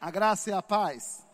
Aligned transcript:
A 0.00 0.10
graça 0.10 0.50
e 0.50 0.52
a 0.52 0.62
paz. 0.62 1.26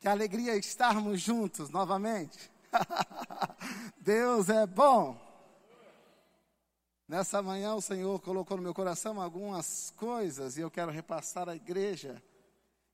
Que 0.00 0.08
alegria 0.08 0.56
estarmos 0.56 1.20
juntos 1.20 1.70
novamente. 1.70 2.50
Deus 3.98 4.48
é 4.48 4.66
bom. 4.66 5.18
Nessa 7.08 7.42
manhã 7.42 7.74
o 7.74 7.80
Senhor 7.80 8.20
colocou 8.20 8.58
no 8.58 8.62
meu 8.62 8.74
coração 8.74 9.20
algumas 9.20 9.90
coisas 9.96 10.58
e 10.58 10.60
eu 10.60 10.70
quero 10.70 10.92
repassar 10.92 11.48
à 11.48 11.56
igreja. 11.56 12.22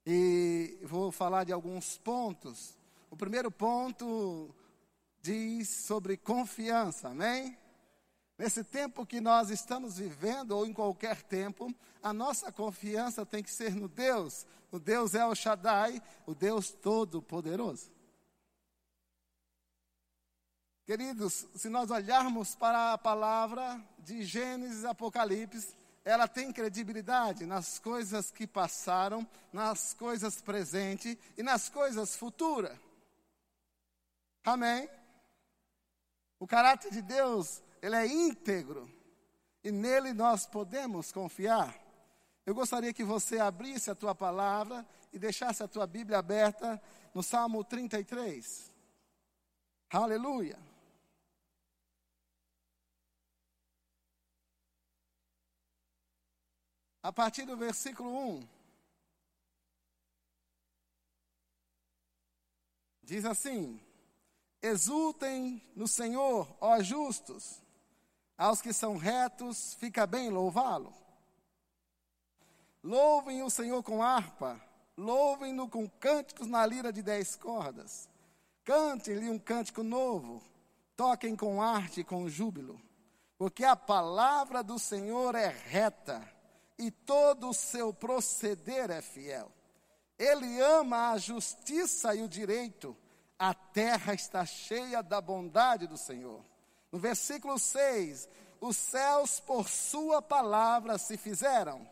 E 0.07 0.79
vou 0.85 1.11
falar 1.11 1.43
de 1.43 1.53
alguns 1.53 1.99
pontos. 1.99 2.79
O 3.11 3.17
primeiro 3.17 3.51
ponto 3.51 4.55
diz 5.21 5.69
sobre 5.69 6.17
confiança, 6.17 7.09
amém? 7.09 7.59
Nesse 8.37 8.65
tempo 8.65 9.07
que 9.07 9.21
nós 9.21 9.51
estamos 9.51 9.99
vivendo, 9.99 10.53
ou 10.53 10.67
em 10.67 10.73
qualquer 10.73 11.23
tempo, 11.23 11.73
a 12.03 12.13
nossa 12.13 12.51
confiança 12.51 13.25
tem 13.25 13.43
que 13.43 13.51
ser 13.51 13.75
no 13.75 13.89
Deus. 13.89 14.45
O 14.73 14.79
Deus 14.79 15.15
é 15.15 15.25
o 15.25 15.35
Shaddai, 15.35 16.03
o 16.27 16.35
Deus 16.35 16.71
Todo-Poderoso. 16.71 17.93
Queridos, 20.85 21.47
se 21.55 21.69
nós 21.69 21.91
olharmos 21.91 22.55
para 22.55 22.93
a 22.93 22.99
palavra 22.99 23.81
de 24.01 24.23
Gênesis 24.23 24.83
e 24.83 24.87
Apocalipse, 24.87 25.75
ela 26.05 26.29
tem 26.29 26.53
credibilidade 26.53 27.47
nas 27.47 27.79
coisas 27.79 28.31
que 28.31 28.47
passaram, 28.47 29.27
nas 29.51 29.95
coisas 29.95 30.43
presentes 30.43 31.17
e 31.39 31.43
nas 31.43 31.71
coisas 31.71 32.15
futuras. 32.17 32.79
Amém? 34.45 34.91
O 36.39 36.47
caráter 36.47 36.91
de 36.91 37.01
Deus 37.01 37.63
ele 37.85 37.97
é 37.97 38.07
íntegro 38.07 38.91
e 39.63 39.71
nele 39.71 40.15
nós 40.15 40.47
podemos 40.47 41.13
confiar. 41.13 41.79
Eu 42.47 42.55
gostaria 42.55 42.95
que 42.95 43.05
você 43.05 43.39
abrisse 43.39 43.91
a 43.91 43.95
tua 43.95 44.15
palavra 44.15 44.87
e 45.13 45.19
deixasse 45.19 45.63
a 45.63 45.69
tua 45.69 45.87
Bíblia 45.87 46.17
aberta 46.17 46.83
no 47.13 47.23
Salmo 47.23 47.63
33. 47.63 48.73
Aleluia. 49.91 50.59
A 57.03 57.13
partir 57.13 57.45
do 57.45 57.55
versículo 57.55 58.39
1. 58.39 58.49
Diz 63.03 63.27
assim: 63.27 63.79
Exultem 64.63 65.63
no 65.77 65.87
Senhor, 65.87 66.57
ó 66.63 66.83
justos 66.83 67.63
aos 68.37 68.61
que 68.61 68.73
são 68.73 68.97
retos, 68.97 69.75
fica 69.75 70.07
bem 70.07 70.31
louvá-lo. 70.31 70.93
Louvem 72.83 73.43
o 73.43 73.51
Senhor 73.51 73.83
com 73.83 74.03
harpa, 74.03 74.61
louvem-no 74.97 75.69
com 75.69 75.89
cânticos 75.89 76.47
na 76.47 76.67
lira 76.67 76.93
de 76.93 77.03
dez 77.03 77.37
cordas. 77.37 78.09
Cantem-lhe 78.65 79.31
um 79.31 79.39
cântico 79.39 79.83
novo, 79.83 80.43
toquem 80.97 81.37
com 81.37 81.63
arte 81.63 82.01
e 82.01 82.05
com 82.05 82.29
júbilo, 82.29 82.81
porque 83.39 83.65
a 83.65 83.77
palavra 83.77 84.63
do 84.63 84.79
Senhor 84.79 85.35
é 85.35 85.49
reta 85.49 86.27
e 86.79 86.91
todo 86.91 87.51
o 87.51 87.55
seu 87.55 87.93
proceder 87.93 88.91
é 88.91 89.01
fiel. 89.01 89.51
Ele 90.19 90.61
ama 90.61 91.13
a 91.13 91.19
justiça 91.19 92.15
e 92.15 92.23
o 92.23 92.29
direito, 92.29 92.97
a 93.39 93.53
terra 93.53 94.15
está 94.15 94.45
cheia 94.47 95.03
da 95.03 95.21
bondade 95.21 95.87
do 95.87 95.97
Senhor. 95.97 96.45
No 96.95 97.01
versículo 97.01 97.59
6, 97.59 98.29
os 98.61 98.77
céus 98.77 99.41
por 99.41 99.69
sua 99.69 100.23
palavra 100.23 100.97
se 100.97 101.17
fizeram, 101.17 101.85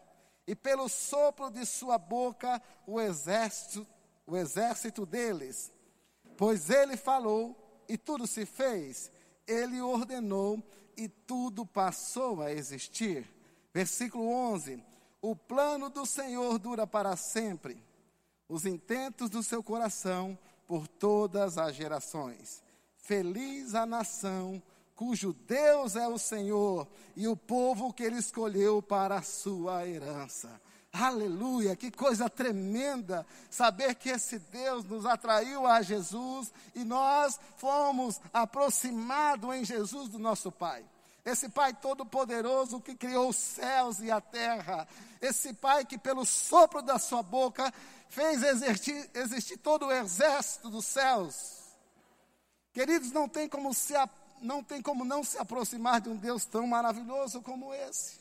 e 0.46 0.54
pelo 0.54 0.88
sopro 0.88 1.50
de 1.50 1.66
sua 1.66 1.98
boca 1.98 2.62
o 2.86 3.00
exército, 3.00 3.84
o 4.24 4.36
exército 4.36 5.04
deles. 5.04 5.72
Pois 6.36 6.70
ele 6.70 6.96
falou 6.96 7.82
e 7.88 7.98
tudo 7.98 8.28
se 8.28 8.46
fez, 8.46 9.10
ele 9.44 9.80
ordenou 9.80 10.62
e 10.96 11.08
tudo 11.08 11.66
passou 11.66 12.40
a 12.40 12.52
existir. 12.52 13.28
Versículo 13.74 14.28
11: 14.28 14.80
O 15.20 15.34
plano 15.34 15.90
do 15.90 16.06
Senhor 16.06 16.60
dura 16.60 16.86
para 16.86 17.16
sempre, 17.16 17.82
os 18.48 18.64
intentos 18.64 19.28
do 19.28 19.42
seu 19.42 19.64
coração 19.64 20.38
por 20.64 20.86
todas 20.86 21.58
as 21.58 21.74
gerações. 21.74 22.62
Feliz 22.98 23.74
a 23.74 23.84
nação 23.84 24.62
cujo 24.94 25.32
Deus 25.32 25.96
é 25.96 26.06
o 26.06 26.18
Senhor 26.18 26.86
e 27.16 27.26
o 27.26 27.36
povo 27.36 27.92
que 27.92 28.02
ele 28.02 28.18
escolheu 28.18 28.80
para 28.82 29.16
a 29.16 29.22
sua 29.22 29.86
herança. 29.86 30.60
Aleluia, 30.92 31.74
que 31.74 31.90
coisa 31.90 32.28
tremenda 32.28 33.26
saber 33.50 33.94
que 33.94 34.10
esse 34.10 34.38
Deus 34.38 34.84
nos 34.84 35.06
atraiu 35.06 35.66
a 35.66 35.80
Jesus 35.80 36.52
e 36.74 36.84
nós 36.84 37.40
fomos 37.56 38.20
aproximados 38.30 39.54
em 39.54 39.64
Jesus 39.64 40.10
do 40.10 40.18
nosso 40.18 40.52
Pai. 40.52 40.84
Esse 41.24 41.48
Pai 41.48 41.72
todo-poderoso 41.72 42.80
que 42.80 42.94
criou 42.94 43.30
os 43.30 43.36
céus 43.36 44.00
e 44.00 44.10
a 44.10 44.20
terra. 44.20 44.86
Esse 45.20 45.54
Pai 45.54 45.84
que, 45.86 45.96
pelo 45.96 46.26
sopro 46.26 46.82
da 46.82 46.98
sua 46.98 47.22
boca, 47.22 47.72
fez 48.08 48.42
existir, 48.42 49.10
existir 49.14 49.56
todo 49.56 49.86
o 49.86 49.92
exército 49.92 50.68
dos 50.68 50.84
céus. 50.84 51.62
Queridos, 52.72 53.12
não 53.12 53.28
tem 53.28 53.48
como 53.48 53.72
se 53.72 53.94
aproximar 53.94 54.21
não 54.42 54.62
tem 54.62 54.82
como 54.82 55.04
não 55.04 55.22
se 55.24 55.38
aproximar 55.38 56.00
de 56.00 56.08
um 56.08 56.16
Deus 56.16 56.44
tão 56.44 56.66
maravilhoso 56.66 57.40
como 57.40 57.72
esse. 57.72 58.20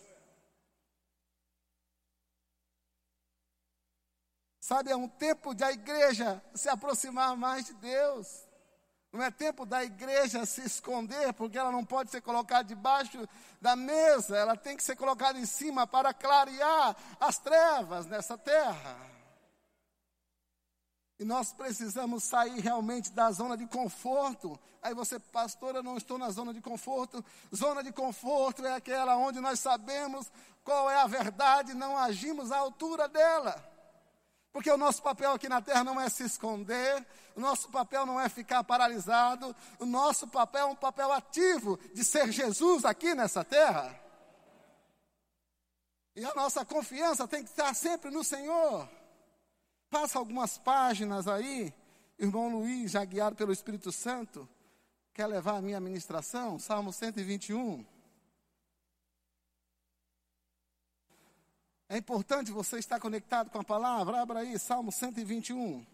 Sabe, 4.59 4.91
é 4.91 4.95
um 4.95 5.07
tempo 5.07 5.53
de 5.53 5.63
a 5.63 5.71
igreja 5.71 6.41
se 6.55 6.69
aproximar 6.69 7.35
mais 7.35 7.65
de 7.65 7.73
Deus. 7.73 8.47
Não 9.11 9.21
é 9.21 9.29
tempo 9.29 9.65
da 9.65 9.83
igreja 9.83 10.45
se 10.45 10.61
esconder, 10.61 11.33
porque 11.33 11.57
ela 11.57 11.71
não 11.71 11.83
pode 11.83 12.09
ser 12.09 12.21
colocada 12.21 12.63
debaixo 12.63 13.27
da 13.59 13.75
mesa, 13.75 14.37
ela 14.37 14.55
tem 14.55 14.77
que 14.77 14.83
ser 14.83 14.95
colocada 14.95 15.37
em 15.37 15.45
cima 15.45 15.85
para 15.85 16.13
clarear 16.13 16.95
as 17.19 17.37
trevas 17.37 18.05
nessa 18.05 18.37
terra. 18.37 19.10
E 21.21 21.23
nós 21.23 21.53
precisamos 21.53 22.23
sair 22.23 22.59
realmente 22.61 23.11
da 23.11 23.31
zona 23.31 23.55
de 23.55 23.67
conforto. 23.67 24.59
Aí 24.81 24.95
você, 24.95 25.19
pastor, 25.19 25.75
eu 25.75 25.83
não 25.83 25.95
estou 25.95 26.17
na 26.17 26.31
zona 26.31 26.51
de 26.51 26.59
conforto. 26.59 27.23
Zona 27.55 27.83
de 27.83 27.91
conforto 27.91 28.65
é 28.65 28.73
aquela 28.73 29.15
onde 29.15 29.39
nós 29.39 29.59
sabemos 29.59 30.31
qual 30.63 30.89
é 30.89 30.95
a 30.95 31.05
verdade, 31.05 31.75
não 31.75 31.95
agimos 31.95 32.51
à 32.51 32.57
altura 32.57 33.07
dela. 33.07 33.63
Porque 34.51 34.71
o 34.71 34.77
nosso 34.77 35.03
papel 35.03 35.33
aqui 35.33 35.47
na 35.47 35.61
terra 35.61 35.83
não 35.83 36.01
é 36.01 36.09
se 36.09 36.23
esconder, 36.23 37.05
o 37.35 37.39
nosso 37.39 37.69
papel 37.69 38.03
não 38.03 38.19
é 38.19 38.27
ficar 38.27 38.63
paralisado, 38.63 39.55
o 39.77 39.85
nosso 39.85 40.27
papel 40.27 40.69
é 40.69 40.71
um 40.71 40.75
papel 40.75 41.13
ativo 41.13 41.77
de 41.93 42.03
ser 42.03 42.31
Jesus 42.31 42.83
aqui 42.83 43.13
nessa 43.13 43.45
terra. 43.45 43.95
E 46.15 46.25
a 46.25 46.33
nossa 46.33 46.65
confiança 46.65 47.27
tem 47.27 47.43
que 47.43 47.51
estar 47.51 47.75
sempre 47.75 48.09
no 48.09 48.23
Senhor. 48.23 48.89
Passa 49.91 50.17
algumas 50.17 50.57
páginas 50.57 51.27
aí, 51.27 51.73
irmão 52.17 52.47
Luiz, 52.47 52.91
já 52.91 53.03
guiado 53.03 53.35
pelo 53.35 53.51
Espírito 53.51 53.91
Santo, 53.91 54.47
quer 55.13 55.27
levar 55.27 55.57
a 55.57 55.61
minha 55.61 55.81
ministração? 55.81 56.57
Salmo 56.57 56.93
121. 56.93 57.85
É 61.89 61.97
importante 61.97 62.53
você 62.53 62.79
estar 62.79 63.01
conectado 63.01 63.49
com 63.49 63.59
a 63.59 63.65
palavra. 63.65 64.21
Abra 64.21 64.39
aí, 64.39 64.57
Salmo 64.57 64.93
121. 64.93 65.85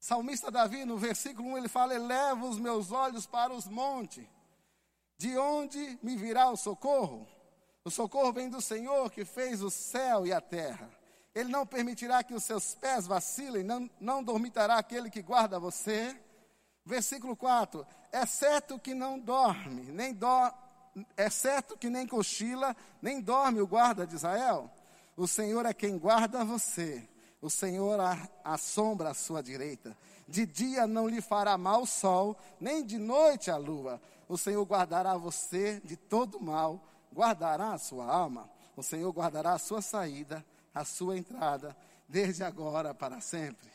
Salmista 0.00 0.50
Davi, 0.50 0.86
no 0.86 0.96
versículo 0.96 1.50
1, 1.50 1.58
ele 1.58 1.68
fala: 1.68 1.94
Eleva 1.94 2.46
os 2.46 2.58
meus 2.58 2.90
olhos 2.90 3.26
para 3.26 3.52
os 3.52 3.66
montes, 3.66 4.26
de 5.18 5.36
onde 5.36 5.98
me 6.02 6.16
virá 6.16 6.48
o 6.48 6.56
socorro? 6.56 7.35
O 7.86 7.90
socorro 7.90 8.32
vem 8.32 8.50
do 8.50 8.60
Senhor 8.60 9.08
que 9.12 9.24
fez 9.24 9.62
o 9.62 9.70
céu 9.70 10.26
e 10.26 10.32
a 10.32 10.40
terra. 10.40 10.90
Ele 11.32 11.48
não 11.48 11.64
permitirá 11.64 12.20
que 12.24 12.34
os 12.34 12.42
seus 12.42 12.74
pés 12.74 13.06
vacilem, 13.06 13.62
não, 13.62 13.88
não 14.00 14.24
dormitará 14.24 14.74
aquele 14.76 15.08
que 15.08 15.22
guarda 15.22 15.60
você. 15.60 16.20
Versículo 16.84 17.36
4: 17.36 17.86
É 18.10 18.26
certo 18.26 18.76
que 18.76 18.92
não 18.92 19.20
dorme, 19.20 19.82
nem 19.92 20.12
do, 20.12 20.26
é 21.16 21.30
certo 21.30 21.78
que 21.78 21.88
nem 21.88 22.08
cochila, 22.08 22.74
nem 23.00 23.20
dorme 23.20 23.60
o 23.60 23.68
guarda 23.68 24.04
de 24.04 24.16
Israel. 24.16 24.68
O 25.16 25.28
Senhor 25.28 25.64
é 25.64 25.72
quem 25.72 25.96
guarda 25.96 26.44
você. 26.44 27.08
O 27.40 27.48
Senhor 27.48 28.00
assombra 28.42 29.10
a 29.10 29.14
sua 29.14 29.40
direita. 29.40 29.96
De 30.26 30.44
dia 30.44 30.88
não 30.88 31.06
lhe 31.06 31.20
fará 31.20 31.56
mal 31.56 31.82
o 31.82 31.86
sol, 31.86 32.36
nem 32.58 32.84
de 32.84 32.98
noite 32.98 33.48
a 33.48 33.56
lua. 33.56 34.02
O 34.28 34.36
Senhor 34.36 34.64
guardará 34.64 35.16
você 35.16 35.80
de 35.84 35.96
todo 35.96 36.40
mal 36.40 36.82
guardará 37.16 37.72
a 37.72 37.78
sua 37.78 38.04
alma, 38.04 38.50
o 38.76 38.82
Senhor 38.82 39.10
guardará 39.10 39.54
a 39.54 39.58
sua 39.58 39.80
saída, 39.80 40.44
a 40.74 40.84
sua 40.84 41.16
entrada, 41.16 41.74
desde 42.06 42.44
agora 42.44 42.92
para 42.92 43.22
sempre. 43.22 43.72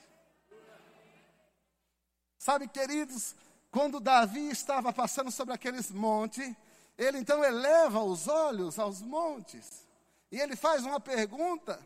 Sabe, 2.38 2.68
queridos, 2.68 3.36
quando 3.72 4.00
Davi 4.00 4.50
estava 4.50 4.94
passando 4.94 5.32
sobre 5.32 5.56
aqueles 5.56 5.90
montes, 5.90 6.56
Ele 6.96 7.18
então 7.18 7.44
eleva 7.44 8.04
os 8.04 8.28
olhos 8.28 8.78
aos 8.78 9.02
montes 9.02 9.88
e 10.32 10.40
ele 10.40 10.56
faz 10.56 10.86
uma 10.86 11.00
pergunta: 11.00 11.80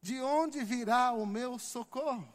de 0.00 0.20
onde 0.20 0.64
virá 0.64 1.12
o 1.12 1.26
meu 1.26 1.58
socorro? 1.58 2.26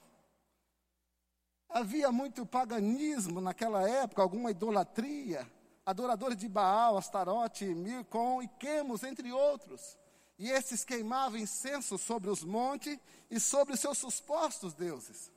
Havia 1.68 2.12
muito 2.12 2.46
paganismo 2.46 3.42
naquela 3.42 3.88
época, 3.90 4.22
alguma 4.22 4.52
idolatria, 4.52 5.50
adoradores 5.86 6.38
de 6.38 6.48
Baal, 6.48 6.98
Astarote, 6.98 7.66
Mircom 7.66 8.42
e 8.42 8.48
Quemos, 8.48 9.04
entre 9.04 9.32
outros. 9.32 9.98
E 10.38 10.50
esses 10.50 10.84
queimavam 10.84 11.40
incenso 11.40 11.98
sobre 11.98 12.30
os 12.30 12.44
montes 12.44 12.98
e 13.30 13.40
sobre 13.40 13.74
os 13.74 13.80
seus 13.80 13.98
supostos 13.98 14.74
deuses. 14.74 15.32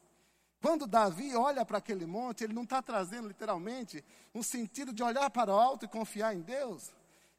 Quando 0.60 0.86
Davi 0.86 1.36
olha 1.36 1.62
para 1.62 1.76
aquele 1.76 2.06
monte, 2.06 2.42
ele 2.42 2.54
não 2.54 2.62
está 2.62 2.80
trazendo 2.80 3.28
literalmente 3.28 4.02
um 4.34 4.42
sentido 4.42 4.94
de 4.94 5.02
olhar 5.02 5.28
para 5.28 5.52
o 5.52 5.58
alto 5.58 5.84
e 5.84 5.88
confiar 5.88 6.34
em 6.34 6.40
Deus. 6.40 6.90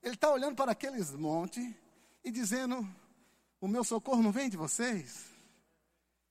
Ele 0.03 0.13
está 0.13 0.29
olhando 0.29 0.55
para 0.55 0.73
aqueles 0.73 1.09
montes 1.09 1.73
e 2.23 2.29
dizendo: 2.29 2.87
O 3.59 3.67
meu 3.67 3.83
socorro 3.83 4.21
não 4.21 4.31
vem 4.31 4.47
de 4.47 4.57
vocês. 4.57 5.25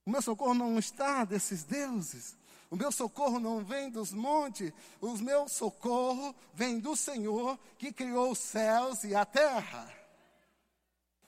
O 0.07 0.11
meu 0.11 0.23
socorro 0.23 0.55
não 0.55 0.79
está 0.79 1.25
desses 1.25 1.65
deuses. 1.65 2.37
O 2.71 2.77
meu 2.77 2.91
socorro 2.91 3.39
não 3.39 3.65
vem 3.65 3.91
dos 3.91 4.13
montes. 4.13 4.73
O 5.01 5.17
meu 5.19 5.49
socorro 5.49 6.35
vem 6.53 6.81
do 6.81 6.97
Senhor 6.97 7.59
que 7.79 7.93
criou 7.93 8.33
os 8.33 8.39
céus 8.39 9.05
e 9.05 9.15
a 9.15 9.25
terra. 9.25 9.93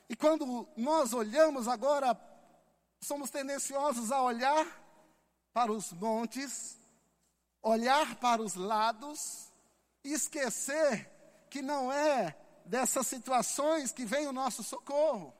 E 0.08 0.16
quando 0.16 0.68
nós 0.76 1.12
olhamos 1.12 1.66
agora, 1.66 2.18
somos 3.00 3.30
tendenciosos 3.30 4.12
a 4.12 4.22
olhar 4.22 4.66
para 5.52 5.72
os 5.72 5.92
montes, 5.92 6.76
olhar 7.62 8.16
para 8.16 8.42
os 8.42 8.54
lados 8.54 9.52
e 10.04 10.12
esquecer 10.12 11.10
que 11.50 11.62
não 11.62 11.92
é 11.92 12.36
dessas 12.64 13.06
situações 13.06 13.92
que 13.92 14.04
vem 14.04 14.26
o 14.26 14.32
nosso 14.32 14.62
socorro. 14.62 15.32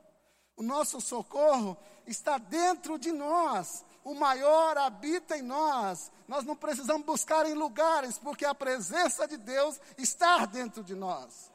O 0.56 0.62
nosso 0.62 1.00
socorro 1.00 1.76
está 2.06 2.38
dentro 2.38 2.98
de 2.98 3.12
nós. 3.12 3.84
O 4.06 4.14
maior 4.14 4.78
habita 4.78 5.36
em 5.36 5.42
nós. 5.42 6.12
Nós 6.28 6.44
não 6.44 6.54
precisamos 6.54 7.04
buscar 7.04 7.44
em 7.44 7.54
lugares, 7.54 8.16
porque 8.16 8.44
a 8.44 8.54
presença 8.54 9.26
de 9.26 9.36
Deus 9.36 9.80
está 9.98 10.46
dentro 10.46 10.84
de 10.84 10.94
nós. 10.94 11.50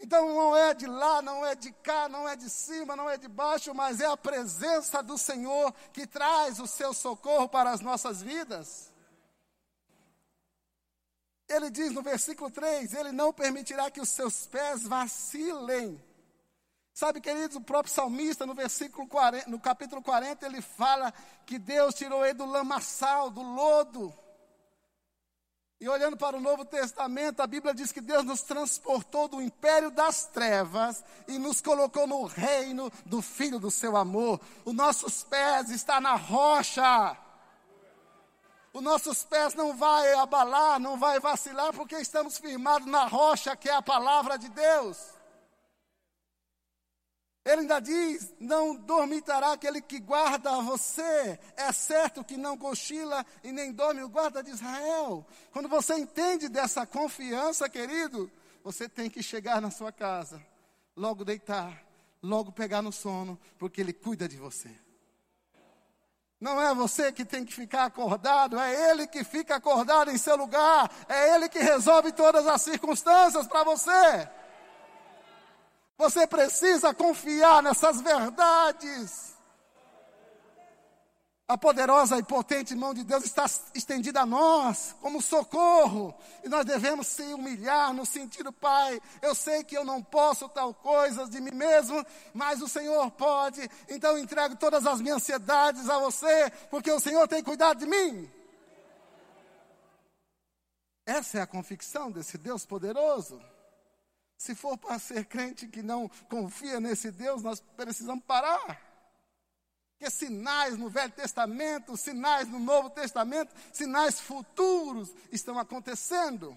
Então 0.00 0.34
não 0.34 0.56
é 0.56 0.72
de 0.72 0.86
lá, 0.86 1.20
não 1.20 1.44
é 1.44 1.54
de 1.54 1.70
cá, 1.70 2.08
não 2.08 2.26
é 2.26 2.34
de 2.34 2.48
cima, 2.48 2.96
não 2.96 3.10
é 3.10 3.18
de 3.18 3.28
baixo, 3.28 3.74
mas 3.74 4.00
é 4.00 4.06
a 4.06 4.16
presença 4.16 5.02
do 5.02 5.18
Senhor 5.18 5.70
que 5.92 6.06
traz 6.06 6.58
o 6.58 6.66
seu 6.66 6.94
socorro 6.94 7.46
para 7.46 7.72
as 7.72 7.82
nossas 7.82 8.22
vidas. 8.22 8.90
Ele 11.46 11.68
diz 11.68 11.92
no 11.92 12.00
versículo 12.00 12.50
3: 12.50 12.94
Ele 12.94 13.12
não 13.12 13.34
permitirá 13.34 13.90
que 13.90 14.00
os 14.00 14.08
seus 14.08 14.46
pés 14.46 14.84
vacilem. 14.84 16.02
Sabe, 17.00 17.18
queridos, 17.18 17.56
o 17.56 17.62
próprio 17.62 17.94
salmista, 17.94 18.44
no 18.44 18.52
versículo 18.52 19.08
40, 19.08 19.48
no 19.48 19.58
capítulo 19.58 20.02
40, 20.02 20.44
ele 20.44 20.60
fala 20.60 21.10
que 21.46 21.58
Deus 21.58 21.94
tirou 21.94 22.22
ele 22.22 22.34
do 22.34 22.44
lamaçal, 22.44 23.30
do 23.30 23.40
lodo. 23.40 24.12
E 25.80 25.88
olhando 25.88 26.14
para 26.14 26.36
o 26.36 26.40
Novo 26.42 26.62
Testamento, 26.62 27.40
a 27.40 27.46
Bíblia 27.46 27.72
diz 27.72 27.90
que 27.90 28.02
Deus 28.02 28.22
nos 28.22 28.42
transportou 28.42 29.28
do 29.28 29.40
império 29.40 29.90
das 29.90 30.26
trevas 30.26 31.02
e 31.26 31.38
nos 31.38 31.62
colocou 31.62 32.06
no 32.06 32.26
reino 32.26 32.92
do 33.06 33.22
Filho 33.22 33.58
do 33.58 33.70
seu 33.70 33.96
amor. 33.96 34.38
Os 34.62 34.74
nossos 34.74 35.22
pés 35.22 35.70
estão 35.70 36.02
na 36.02 36.16
rocha. 36.16 37.16
Os 38.74 38.82
nossos 38.82 39.24
pés 39.24 39.54
não 39.54 39.74
vai 39.74 40.12
abalar, 40.12 40.78
não 40.78 40.98
vai 40.98 41.18
vacilar, 41.18 41.72
porque 41.72 41.96
estamos 41.96 42.36
firmados 42.36 42.86
na 42.86 43.06
rocha 43.06 43.56
que 43.56 43.70
é 43.70 43.74
a 43.74 43.80
palavra 43.80 44.36
de 44.36 44.50
Deus. 44.50 45.18
Ele 47.50 47.62
ainda 47.62 47.80
diz: 47.80 48.32
Não 48.38 48.76
dormitará 48.76 49.52
aquele 49.52 49.80
que 49.80 49.98
guarda 49.98 50.60
você. 50.62 51.38
É 51.56 51.72
certo 51.72 52.22
que 52.22 52.36
não 52.36 52.56
cochila 52.56 53.26
e 53.42 53.50
nem 53.50 53.72
dorme 53.72 54.02
o 54.02 54.08
guarda 54.08 54.42
de 54.42 54.50
Israel. 54.50 55.26
Quando 55.52 55.68
você 55.68 55.94
entende 55.94 56.48
dessa 56.48 56.86
confiança, 56.86 57.68
querido, 57.68 58.30
você 58.62 58.88
tem 58.88 59.10
que 59.10 59.22
chegar 59.22 59.60
na 59.60 59.70
sua 59.70 59.90
casa, 59.90 60.40
logo 60.96 61.24
deitar, 61.24 61.82
logo 62.22 62.52
pegar 62.52 62.82
no 62.82 62.92
sono, 62.92 63.38
porque 63.58 63.80
Ele 63.80 63.92
cuida 63.92 64.28
de 64.28 64.36
você. 64.36 64.70
Não 66.40 66.60
é 66.60 66.72
você 66.72 67.12
que 67.12 67.24
tem 67.24 67.44
que 67.44 67.52
ficar 67.52 67.84
acordado, 67.84 68.58
é 68.58 68.90
Ele 68.90 69.06
que 69.06 69.24
fica 69.24 69.56
acordado 69.56 70.10
em 70.10 70.16
seu 70.16 70.36
lugar, 70.36 70.90
é 71.08 71.34
Ele 71.34 71.48
que 71.48 71.58
resolve 71.58 72.12
todas 72.12 72.46
as 72.46 72.62
circunstâncias 72.62 73.46
para 73.46 73.64
você. 73.64 74.28
Você 76.00 76.26
precisa 76.26 76.94
confiar 76.94 77.62
nessas 77.62 78.00
verdades. 78.00 79.34
A 81.46 81.58
poderosa 81.58 82.16
e 82.16 82.22
potente 82.22 82.74
mão 82.74 82.94
de 82.94 83.04
Deus 83.04 83.22
está 83.22 83.44
estendida 83.74 84.22
a 84.22 84.24
nós 84.24 84.96
como 85.02 85.20
socorro, 85.20 86.14
e 86.42 86.48
nós 86.48 86.64
devemos 86.64 87.06
se 87.06 87.22
humilhar 87.34 87.92
no 87.92 88.06
sentido, 88.06 88.50
Pai, 88.50 88.98
eu 89.20 89.34
sei 89.34 89.62
que 89.62 89.76
eu 89.76 89.84
não 89.84 90.02
posso 90.02 90.48
tal 90.48 90.72
coisa 90.72 91.28
de 91.28 91.38
mim 91.38 91.50
mesmo, 91.50 92.02
mas 92.32 92.62
o 92.62 92.68
Senhor 92.68 93.10
pode, 93.10 93.68
então 93.86 94.16
entrego 94.16 94.56
todas 94.56 94.86
as 94.86 95.02
minhas 95.02 95.18
ansiedades 95.18 95.90
a 95.90 95.98
você, 95.98 96.50
porque 96.70 96.90
o 96.90 97.00
Senhor 97.00 97.28
tem 97.28 97.42
cuidado 97.42 97.80
de 97.80 97.86
mim. 97.86 98.30
Essa 101.04 101.40
é 101.40 101.42
a 101.42 101.46
convicção 101.46 102.10
desse 102.10 102.38
Deus 102.38 102.64
poderoso. 102.64 103.38
Se 104.40 104.54
for 104.54 104.78
para 104.78 104.98
ser 104.98 105.26
crente 105.26 105.68
que 105.68 105.82
não 105.82 106.08
confia 106.30 106.80
nesse 106.80 107.10
Deus, 107.10 107.42
nós 107.42 107.60
precisamos 107.60 108.24
parar. 108.24 108.80
Porque 109.92 110.10
sinais 110.10 110.78
no 110.78 110.88
Velho 110.88 111.12
Testamento, 111.12 111.94
sinais 111.94 112.48
no 112.48 112.58
Novo 112.58 112.88
Testamento, 112.88 113.54
sinais 113.70 114.18
futuros 114.18 115.14
estão 115.30 115.58
acontecendo. 115.58 116.56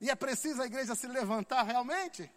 E 0.00 0.08
é 0.10 0.14
preciso 0.14 0.62
a 0.62 0.66
igreja 0.66 0.94
se 0.94 1.08
levantar 1.08 1.64
realmente 1.64 2.30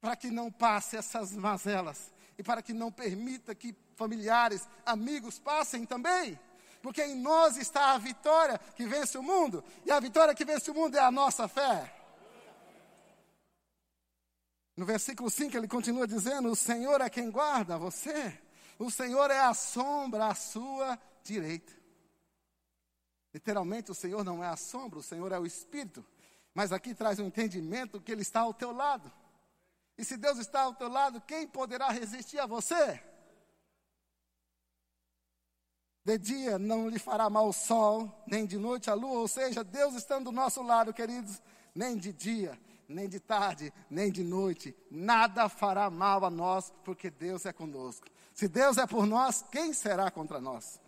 para 0.00 0.16
que 0.16 0.32
não 0.32 0.50
passe 0.50 0.96
essas 0.96 1.30
mazelas 1.30 2.10
e 2.36 2.42
para 2.42 2.62
que 2.62 2.72
não 2.72 2.90
permita 2.90 3.54
que 3.54 3.72
familiares, 3.94 4.66
amigos 4.84 5.38
passem 5.38 5.86
também. 5.86 6.36
Porque 6.82 7.04
em 7.04 7.14
nós 7.14 7.56
está 7.56 7.92
a 7.92 7.98
vitória 7.98 8.58
que 8.74 8.84
vence 8.84 9.16
o 9.16 9.22
mundo, 9.22 9.62
e 9.86 9.92
a 9.92 10.00
vitória 10.00 10.34
que 10.34 10.44
vence 10.44 10.72
o 10.72 10.74
mundo 10.74 10.96
é 10.96 11.00
a 11.00 11.12
nossa 11.12 11.46
fé. 11.46 11.99
No 14.80 14.86
versículo 14.86 15.28
5 15.28 15.54
ele 15.58 15.68
continua 15.68 16.06
dizendo: 16.06 16.50
O 16.50 16.56
Senhor 16.56 17.02
é 17.02 17.10
quem 17.10 17.30
guarda 17.30 17.76
você, 17.76 18.32
o 18.78 18.90
Senhor 18.90 19.30
é 19.30 19.38
a 19.38 19.52
sombra 19.52 20.28
à 20.28 20.34
sua 20.34 20.98
direita. 21.22 21.70
Literalmente, 23.34 23.90
o 23.90 23.94
Senhor 23.94 24.24
não 24.24 24.42
é 24.42 24.48
a 24.48 24.56
sombra, 24.56 24.98
o 24.98 25.02
Senhor 25.02 25.30
é 25.32 25.38
o 25.38 25.44
Espírito. 25.44 26.02
Mas 26.54 26.72
aqui 26.72 26.94
traz 26.94 27.18
o 27.18 27.24
um 27.24 27.26
entendimento 27.26 28.00
que 28.00 28.10
Ele 28.10 28.22
está 28.22 28.40
ao 28.40 28.54
teu 28.54 28.72
lado. 28.72 29.12
E 29.98 30.04
se 30.04 30.16
Deus 30.16 30.38
está 30.38 30.62
ao 30.62 30.72
teu 30.72 30.88
lado, 30.88 31.20
quem 31.20 31.46
poderá 31.46 31.90
resistir 31.90 32.38
a 32.38 32.46
você? 32.46 33.02
De 36.06 36.16
dia 36.16 36.58
não 36.58 36.88
lhe 36.88 36.98
fará 36.98 37.28
mal 37.28 37.50
o 37.50 37.52
sol, 37.52 38.24
nem 38.26 38.46
de 38.46 38.56
noite 38.56 38.88
a 38.88 38.94
lua, 38.94 39.18
ou 39.18 39.28
seja, 39.28 39.62
Deus 39.62 39.94
estando 39.94 40.24
do 40.24 40.32
nosso 40.32 40.62
lado, 40.62 40.94
queridos, 40.94 41.42
nem 41.74 41.98
de 41.98 42.14
dia 42.14 42.58
nem 42.90 43.08
de 43.08 43.20
tarde, 43.20 43.72
nem 43.88 44.10
de 44.10 44.22
noite, 44.24 44.76
nada 44.90 45.48
fará 45.48 45.88
mal 45.88 46.24
a 46.24 46.30
nós, 46.30 46.72
porque 46.84 47.08
Deus 47.08 47.46
é 47.46 47.52
conosco. 47.52 48.06
Se 48.34 48.48
Deus 48.48 48.78
é 48.78 48.86
por 48.86 49.06
nós, 49.06 49.44
quem 49.50 49.72
será 49.72 50.10
contra 50.10 50.40
nós? 50.40 50.80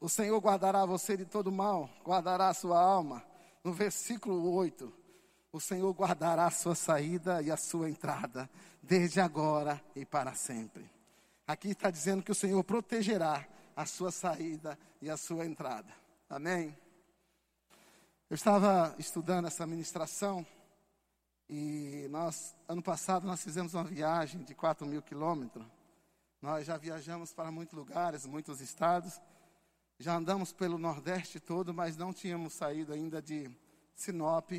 O 0.00 0.08
Senhor 0.08 0.38
guardará 0.40 0.84
você 0.84 1.16
de 1.16 1.24
todo 1.24 1.52
mal, 1.52 1.88
guardará 2.04 2.48
a 2.48 2.54
sua 2.54 2.80
alma. 2.80 3.24
No 3.62 3.72
versículo 3.72 4.52
8, 4.54 4.92
o 5.52 5.60
Senhor 5.60 5.92
guardará 5.92 6.46
a 6.46 6.50
sua 6.50 6.74
saída 6.74 7.40
e 7.42 7.50
a 7.50 7.56
sua 7.56 7.88
entrada, 7.88 8.50
desde 8.82 9.20
agora 9.20 9.82
e 9.94 10.04
para 10.04 10.34
sempre. 10.34 10.90
Aqui 11.46 11.70
está 11.70 11.90
dizendo 11.90 12.22
que 12.22 12.32
o 12.32 12.34
Senhor 12.34 12.62
protegerá 12.64 13.46
a 13.76 13.86
sua 13.86 14.10
saída 14.10 14.78
e 15.00 15.10
a 15.10 15.16
sua 15.16 15.44
entrada. 15.44 15.92
Amém? 16.28 16.76
Eu 18.34 18.36
estava 18.36 18.92
estudando 18.98 19.46
essa 19.46 19.64
ministração 19.64 20.44
e 21.48 22.08
nós, 22.10 22.52
ano 22.66 22.82
passado, 22.82 23.28
nós 23.28 23.40
fizemos 23.40 23.74
uma 23.74 23.84
viagem 23.84 24.42
de 24.42 24.56
4 24.56 24.84
mil 24.84 25.00
quilômetros. 25.00 25.64
Nós 26.42 26.66
já 26.66 26.76
viajamos 26.76 27.32
para 27.32 27.52
muitos 27.52 27.78
lugares, 27.78 28.26
muitos 28.26 28.60
estados. 28.60 29.20
Já 30.00 30.16
andamos 30.16 30.52
pelo 30.52 30.78
Nordeste 30.78 31.38
todo, 31.38 31.72
mas 31.72 31.96
não 31.96 32.12
tínhamos 32.12 32.54
saído 32.54 32.92
ainda 32.92 33.22
de 33.22 33.48
Sinop 33.94 34.50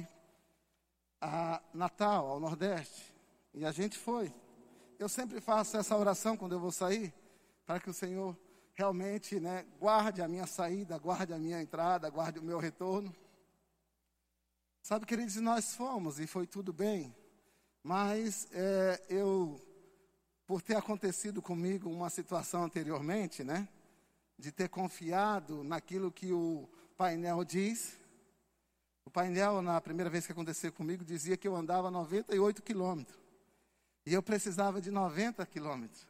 a 1.20 1.62
Natal, 1.74 2.28
ao 2.28 2.40
Nordeste. 2.40 3.14
E 3.54 3.66
a 3.66 3.74
gente 3.74 3.98
foi. 3.98 4.34
Eu 4.98 5.10
sempre 5.10 5.42
faço 5.42 5.76
essa 5.76 5.98
oração 5.98 6.38
quando 6.38 6.54
eu 6.54 6.62
vou 6.62 6.72
sair, 6.72 7.14
para 7.66 7.82
que 7.82 7.90
o 7.90 7.94
Senhor 7.94 8.38
realmente 8.74 9.38
né, 9.38 9.66
guarde 9.78 10.22
a 10.22 10.30
minha 10.30 10.48
saída, 10.48 10.98
guarde 10.98 11.34
a 11.34 11.38
minha 11.38 11.62
entrada, 11.62 12.10
guarde 12.10 12.40
o 12.40 12.42
meu 12.42 12.58
retorno. 12.58 13.14
Sabe, 14.88 15.08
queridos, 15.08 15.36
nós 15.38 15.74
fomos 15.74 16.20
e 16.20 16.28
foi 16.28 16.46
tudo 16.46 16.72
bem, 16.72 17.12
mas 17.82 18.48
é, 18.52 19.04
eu, 19.10 19.60
por 20.46 20.62
ter 20.62 20.76
acontecido 20.76 21.42
comigo 21.42 21.90
uma 21.90 22.08
situação 22.08 22.66
anteriormente, 22.66 23.44
né, 23.44 23.68
de 24.38 24.52
ter 24.52 24.70
confiado 24.70 25.64
naquilo 25.64 26.12
que 26.12 26.32
o 26.32 26.70
painel 26.96 27.44
diz, 27.44 28.00
o 29.04 29.10
painel, 29.10 29.60
na 29.60 29.82
primeira 29.82 30.08
vez 30.08 30.28
que 30.28 30.34
aconteceu 30.34 30.72
comigo, 30.72 31.04
dizia 31.04 31.36
que 31.36 31.48
eu 31.48 31.56
andava 31.56 31.90
98 31.90 32.62
quilômetros. 32.62 33.18
E 34.06 34.14
eu 34.14 34.22
precisava 34.22 34.80
de 34.80 34.92
90 34.92 35.44
quilômetros. 35.48 36.08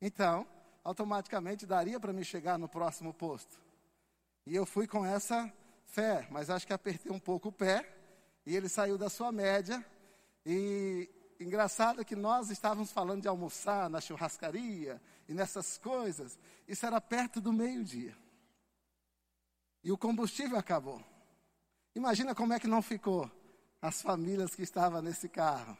Então, 0.00 0.46
automaticamente 0.82 1.66
daria 1.66 2.00
para 2.00 2.10
me 2.10 2.24
chegar 2.24 2.58
no 2.58 2.70
próximo 2.70 3.12
posto. 3.12 3.60
E 4.46 4.56
eu 4.56 4.64
fui 4.64 4.86
com 4.86 5.04
essa 5.04 5.52
fé, 5.84 6.26
mas 6.30 6.48
acho 6.48 6.66
que 6.66 6.72
apertei 6.72 7.12
um 7.12 7.20
pouco 7.20 7.50
o 7.50 7.52
pé 7.52 8.00
e 8.46 8.56
ele 8.56 8.68
saiu 8.68 8.98
da 8.98 9.08
sua 9.08 9.32
média. 9.32 9.84
E 10.44 11.08
engraçado 11.40 12.04
que 12.04 12.14
nós 12.14 12.50
estávamos 12.50 12.92
falando 12.92 13.22
de 13.22 13.28
almoçar 13.28 13.88
na 13.88 14.00
churrascaria 14.00 15.00
e 15.28 15.34
nessas 15.34 15.78
coisas. 15.78 16.38
Isso 16.68 16.84
era 16.84 17.00
perto 17.00 17.40
do 17.40 17.52
meio-dia. 17.52 18.16
E 19.82 19.92
o 19.92 19.98
combustível 19.98 20.58
acabou. 20.58 21.02
Imagina 21.94 22.34
como 22.34 22.52
é 22.52 22.60
que 22.60 22.66
não 22.66 22.82
ficou 22.82 23.30
as 23.80 24.00
famílias 24.00 24.54
que 24.54 24.62
estavam 24.62 25.02
nesse 25.02 25.28
carro. 25.28 25.76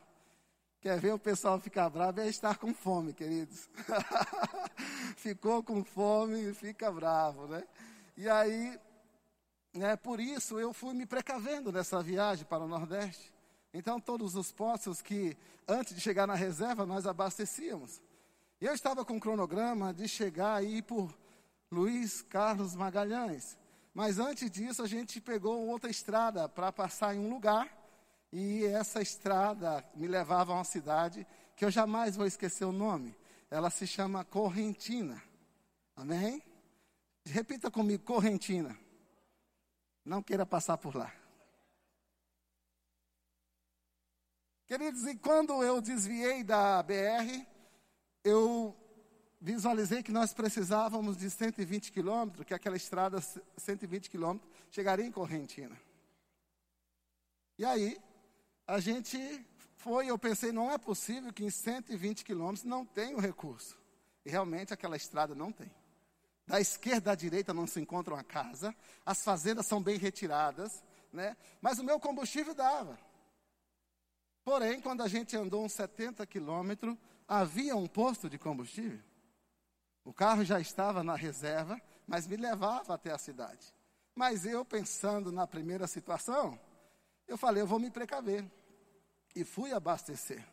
Quer 0.81 1.01
ver 1.01 1.15
o 1.15 1.19
pessoal 1.19 1.59
ficar 1.59 1.89
bravo 1.89 2.21
é 2.21 2.29
estar 2.29 2.59
com 2.59 2.75
fome, 2.75 3.15
queridos. 3.15 3.71
Ficou 5.17 5.63
com 5.63 5.83
fome 5.83 6.51
e 6.51 6.55
fica 6.55 6.93
bravo, 6.93 7.47
né? 7.47 7.65
E 8.15 8.29
aí, 8.29 8.79
né, 9.75 9.97
por 9.97 10.21
isso 10.21 10.59
eu 10.59 10.73
fui 10.73 10.95
me 10.95 11.05
precavendo 11.05 11.73
nessa 11.73 12.03
viagem 12.03 12.45
para 12.45 12.63
o 12.63 12.69
Nordeste. 12.69 13.33
Então, 13.73 13.99
todos 13.99 14.37
os 14.37 14.53
postos 14.53 15.03
que, 15.03 15.37
antes 15.67 15.95
de 15.95 16.01
chegar 16.01 16.29
na 16.29 16.35
reserva, 16.35 16.87
nós 16.87 17.07
abastecíamos. 17.07 18.01
Eu 18.61 18.73
estava 18.73 19.05
com 19.05 19.15
um 19.15 19.21
cronograma 19.21 19.93
de 19.93 20.07
chegar 20.07 20.55
aí 20.55 20.81
por 20.81 21.13
Luiz 21.73 22.23
Carlos 22.23 22.77
Magalhães. 22.77 23.59
Mas 23.93 24.21
antes 24.21 24.49
disso, 24.49 24.81
a 24.81 24.87
gente 24.87 25.21
pegou 25.21 25.67
outra 25.67 25.91
estrada 25.91 26.49
para 26.49 26.71
passar 26.71 27.17
em 27.17 27.19
um 27.19 27.29
lugar. 27.29 27.69
E 28.33 28.65
essa 28.65 29.03
estrada 29.03 29.85
me 29.95 30.07
levava 30.07 30.53
a 30.53 30.57
uma 30.57 30.65
cidade 30.65 31.27
que 31.57 31.65
eu 31.65 31.71
jamais 31.71 32.15
vou 32.15 32.27
esquecer 32.27 32.65
o 32.65 32.73
nome. 32.73 33.15
Ela 33.51 33.71
se 33.71 33.89
chama 33.89 34.25
Correntina. 34.25 35.21
Amém? 35.97 36.41
Repita 37.25 37.71
comigo, 37.71 38.05
Correntina. 38.05 38.84
Não 40.05 40.23
queira 40.23 40.45
passar 40.45 40.77
por 40.77 40.95
lá. 40.95 41.13
Queridos, 44.67 45.07
e 45.07 45.17
quando 45.17 45.63
eu 45.63 45.81
desviei 45.81 46.43
da 46.43 46.83
BR, 46.83 47.47
eu 48.23 48.77
visualizei 49.41 50.03
que 50.03 50.11
nós 50.11 50.33
precisávamos 50.33 51.17
de 51.17 51.31
120 51.31 51.93
quilômetros, 51.93 52.47
que 52.47 52.55
aquela 52.55 52.77
estrada 52.77 53.21
120 53.21 54.09
quilômetros 54.09 54.51
chegaria 54.71 55.05
em 55.05 55.13
Correntina. 55.13 55.79
E 57.59 57.65
aí, 57.65 57.99
a 58.67 58.81
gente 58.81 59.19
foi, 59.77 60.07
eu 60.07 60.19
pensei, 60.19 60.51
não 60.51 60.71
é 60.71 60.79
possível 60.79 61.33
que 61.33 61.45
em 61.45 61.51
120 61.51 62.25
quilômetros 62.25 62.65
não 62.65 62.87
tenha 62.87 63.17
o 63.17 63.21
recurso. 63.21 63.79
E 64.25 64.31
realmente 64.31 64.73
aquela 64.73 64.97
estrada 64.97 65.35
não 65.35 65.53
tem. 65.53 65.71
Da 66.47 66.61
esquerda 66.61 67.13
à 67.13 67.15
direita 67.15 67.55
não 67.55 67.67
se 67.67 67.81
encontra 67.81 68.15
uma 68.15 68.25
casa, 68.25 68.75
as 69.05 69.23
fazendas 69.23 69.67
são 69.67 69.83
bem 69.83 69.97
retiradas, 69.97 70.83
né? 71.13 71.37
mas 71.61 71.79
o 71.79 71.85
meu 71.85 71.99
combustível 71.99 72.55
dava. 72.55 72.99
Porém, 74.45 74.81
quando 74.81 75.03
a 75.03 75.09
gente 75.09 75.37
andou 75.37 75.65
uns 75.65 75.73
70 75.73 76.27
quilômetros, 76.27 76.97
havia 77.27 77.75
um 77.75 77.87
posto 77.87 78.29
de 78.29 78.39
combustível. 78.39 79.01
O 80.05 80.13
carro 80.13 80.45
já 80.45 80.61
estava 80.61 81.03
na 81.03 81.17
reserva, 81.17 81.81
mas 82.07 82.27
me 82.27 82.37
levava 82.37 82.95
até 82.95 83.11
a 83.11 83.17
cidade. 83.17 83.73
Mas 84.15 84.45
eu, 84.45 84.65
pensando 84.65 85.33
na 85.33 85.47
primeira 85.47 85.87
situação, 85.87 86.61
eu 87.27 87.39
falei, 87.39 87.63
eu 87.63 87.67
vou 87.67 87.79
me 87.79 87.91
precaver. 87.91 88.45
E 89.35 89.45
fui 89.45 89.73
abastecer. 89.73 90.47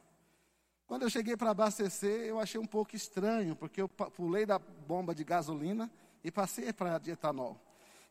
Quando 0.92 1.04
eu 1.04 1.10
cheguei 1.10 1.38
para 1.38 1.52
abastecer, 1.52 2.26
eu 2.26 2.38
achei 2.38 2.60
um 2.60 2.66
pouco 2.66 2.98
estranho, 2.98 3.56
porque 3.56 3.82
eu 3.82 3.88
pulei 3.88 4.46
da 4.46 4.60
bomba 4.60 5.16
de 5.16 5.24
gasolina 5.24 5.90
e 6.22 6.30
passei 6.30 6.74
para 6.74 6.98
de 6.98 7.12
etanol. 7.12 7.58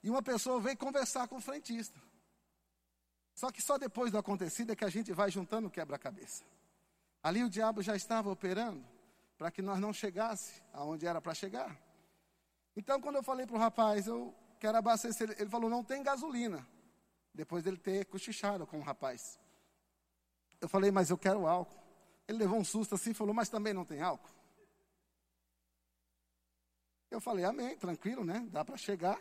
E 0.03 0.09
uma 0.09 0.23
pessoa 0.23 0.59
veio 0.59 0.79
conversar 0.79 1.29
com 1.29 1.37
o 1.37 1.41
frentista. 1.43 2.01
Só 3.35 3.51
que 3.51 3.61
só 3.61 3.77
depois 3.77 4.11
do 4.11 4.17
acontecido 4.17 4.73
é 4.73 4.75
que 4.75 4.83
a 4.83 4.89
gente 4.89 5.13
vai 5.13 5.31
juntando 5.31 5.69
o 5.69 5.71
quebra-cabeça. 5.71 6.43
Ali 7.23 7.45
o 7.45 7.51
diabo 7.51 7.83
já 7.83 7.95
estava 7.95 8.31
operando 8.31 8.83
para 9.37 9.51
que 9.51 9.61
nós 9.61 9.79
não 9.79 9.93
chegasse 9.93 10.63
aonde 10.73 11.07
era 11.07 11.21
para 11.21 11.35
chegar. 11.35 11.79
Então, 12.75 12.99
quando 12.99 13.17
eu 13.17 13.23
falei 13.23 13.47
para 13.47 13.57
o 13.57 13.61
rapaz, 13.61 14.07
eu 14.07 14.35
quero 14.59 14.79
abastecer, 14.79 15.37
ele 15.39 15.51
falou, 15.51 15.69
não 15.69 15.85
tem 15.85 16.03
gasolina. 16.03 16.67
Depois 17.35 17.63
dele 17.63 17.77
ter 17.77 18.07
cochichado 18.07 18.67
com 18.67 18.79
o 18.79 18.83
rapaz. 18.83 19.39
Eu 20.59 20.67
falei, 20.67 20.91
mas 20.91 21.11
eu 21.11 21.19
quero 21.19 21.47
álcool. 21.47 21.80
Ele 22.31 22.39
levou 22.39 22.61
um 22.61 22.65
susto 22.65 22.95
assim 22.95 23.11
e 23.11 23.15
falou, 23.15 23.35
mas 23.35 23.49
também 23.49 23.75
não 23.75 23.85
tem 23.85 24.01
álcool. 24.01 24.31
Eu 27.11 27.21
falei, 27.21 27.45
amém, 27.45 27.77
tranquilo, 27.77 28.25
né? 28.25 28.47
Dá 28.53 28.65
para 28.65 28.77
chegar. 28.77 29.19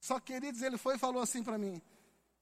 Só 0.00 0.18
que, 0.18 0.32
queridos, 0.32 0.62
ele 0.62 0.78
foi 0.78 0.94
e 0.94 0.98
falou 0.98 1.20
assim 1.20 1.44
para 1.44 1.58
mim: 1.58 1.82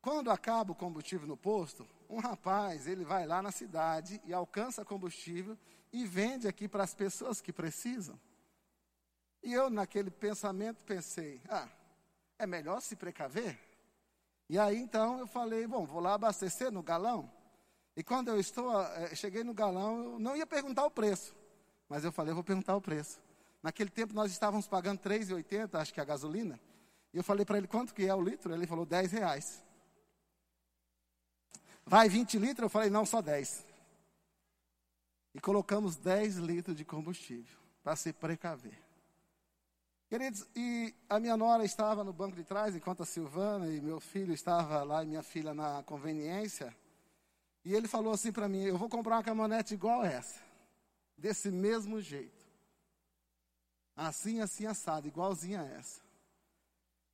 quando 0.00 0.30
acaba 0.30 0.70
o 0.70 0.76
combustível 0.76 1.26
no 1.26 1.36
posto, 1.36 1.84
um 2.08 2.20
rapaz, 2.20 2.86
ele 2.86 3.04
vai 3.04 3.26
lá 3.26 3.42
na 3.42 3.50
cidade 3.50 4.22
e 4.24 4.32
alcança 4.32 4.84
combustível 4.84 5.58
e 5.92 6.06
vende 6.06 6.46
aqui 6.46 6.68
para 6.68 6.84
as 6.84 6.94
pessoas 6.94 7.40
que 7.40 7.52
precisam. 7.52 8.16
E 9.42 9.52
eu, 9.52 9.68
naquele 9.70 10.08
pensamento, 10.08 10.84
pensei: 10.84 11.42
ah, 11.48 11.68
é 12.38 12.46
melhor 12.46 12.80
se 12.80 12.94
precaver? 12.94 13.58
E 14.48 14.56
aí 14.56 14.78
então 14.78 15.18
eu 15.18 15.26
falei: 15.26 15.66
bom, 15.66 15.84
vou 15.84 15.98
lá 15.98 16.14
abastecer 16.14 16.70
no 16.70 16.80
galão. 16.80 17.28
E 17.96 18.02
quando 18.02 18.28
eu 18.28 18.40
estou, 18.40 18.80
eh, 18.80 19.14
cheguei 19.14 19.44
no 19.44 19.54
galão, 19.54 20.04
eu 20.04 20.18
não 20.18 20.36
ia 20.36 20.46
perguntar 20.46 20.84
o 20.84 20.90
preço, 20.90 21.34
mas 21.88 22.04
eu 22.04 22.12
falei: 22.12 22.32
eu 22.32 22.34
vou 22.34 22.44
perguntar 22.44 22.76
o 22.76 22.80
preço. 22.80 23.20
Naquele 23.62 23.90
tempo 23.90 24.12
nós 24.14 24.30
estávamos 24.30 24.66
pagando 24.66 25.00
R$ 25.02 25.18
3,80, 25.18 25.80
acho 25.80 25.94
que 25.94 26.00
a 26.00 26.04
gasolina. 26.04 26.60
E 27.12 27.16
eu 27.16 27.24
falei 27.24 27.44
para 27.44 27.58
ele: 27.58 27.66
quanto 27.66 27.94
que 27.94 28.04
é 28.04 28.14
o 28.14 28.20
litro? 28.20 28.52
Ele 28.52 28.66
falou: 28.66 28.84
10 28.84 29.12
reais. 29.12 29.62
Vai 31.86 32.08
20 32.08 32.38
litros? 32.38 32.64
Eu 32.64 32.70
falei: 32.70 32.90
não, 32.90 33.06
só 33.06 33.22
10 33.22 33.74
e 35.34 35.40
colocamos 35.40 35.96
10 35.96 36.36
litros 36.36 36.76
de 36.76 36.84
combustível 36.84 37.58
para 37.82 37.96
se 37.96 38.12
precaver. 38.12 38.78
Queridos, 40.08 40.46
e 40.54 40.94
a 41.08 41.18
minha 41.18 41.36
nora 41.36 41.64
estava 41.64 42.04
no 42.04 42.12
banco 42.12 42.36
de 42.36 42.44
trás, 42.44 42.76
enquanto 42.76 43.02
a 43.02 43.06
Silvana 43.06 43.66
e 43.66 43.80
meu 43.80 43.98
filho 43.98 44.32
estava 44.32 44.82
lá 44.84 45.02
e 45.02 45.06
minha 45.06 45.22
filha 45.22 45.52
na 45.52 45.82
conveniência. 45.82 46.74
E 47.64 47.74
ele 47.74 47.88
falou 47.88 48.12
assim 48.12 48.32
para 48.32 48.48
mim: 48.48 48.62
Eu 48.64 48.76
vou 48.76 48.88
comprar 48.88 49.16
uma 49.16 49.22
caminhonete 49.22 49.74
igual 49.74 50.04
essa, 50.04 50.40
desse 51.16 51.50
mesmo 51.50 52.00
jeito. 52.00 52.44
Assim, 53.96 54.40
assim, 54.40 54.66
assado, 54.66 55.06
igualzinha 55.06 55.62
a 55.62 55.66
essa. 55.66 56.00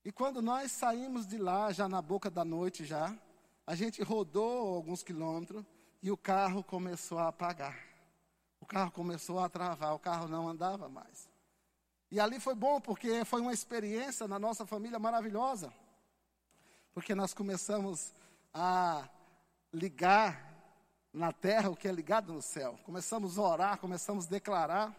E 0.04 0.10
quando 0.10 0.40
nós 0.40 0.72
saímos 0.72 1.26
de 1.26 1.36
lá, 1.36 1.70
já 1.72 1.88
na 1.88 2.00
boca 2.00 2.30
da 2.30 2.44
noite, 2.44 2.86
já, 2.86 3.14
a 3.66 3.74
gente 3.74 4.02
rodou 4.02 4.74
alguns 4.74 5.02
quilômetros 5.02 5.64
e 6.02 6.10
o 6.10 6.16
carro 6.16 6.64
começou 6.64 7.18
a 7.18 7.28
apagar 7.28 7.90
o 8.60 8.66
carro 8.66 8.90
começou 8.90 9.40
a 9.40 9.48
travar, 9.48 9.94
o 9.94 9.98
carro 9.98 10.28
não 10.28 10.46
andava 10.46 10.88
mais. 10.88 11.28
E 12.10 12.20
ali 12.20 12.38
foi 12.38 12.54
bom, 12.54 12.80
porque 12.80 13.24
foi 13.24 13.40
uma 13.40 13.52
experiência 13.52 14.28
na 14.28 14.38
nossa 14.38 14.66
família 14.66 14.98
maravilhosa. 14.98 15.72
Porque 16.92 17.14
nós 17.14 17.32
começamos 17.32 18.12
a 18.52 19.08
ligar 19.72 20.50
na 21.12 21.32
terra 21.32 21.70
o 21.70 21.76
que 21.76 21.88
é 21.88 21.92
ligado 21.92 22.32
no 22.32 22.42
céu. 22.42 22.78
Começamos 22.84 23.38
a 23.38 23.42
orar, 23.42 23.78
começamos 23.78 24.26
a 24.26 24.30
declarar. 24.30 24.94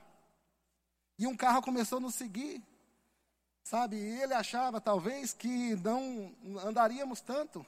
E 1.17 1.27
um 1.27 1.35
carro 1.35 1.61
começou 1.61 1.97
a 1.97 2.01
nos 2.01 2.15
seguir. 2.15 2.61
Sabe? 3.63 3.95
E 3.95 4.21
ele 4.21 4.33
achava 4.33 4.81
talvez 4.81 5.33
que 5.33 5.75
não 5.75 6.33
andaríamos 6.63 7.21
tanto. 7.21 7.65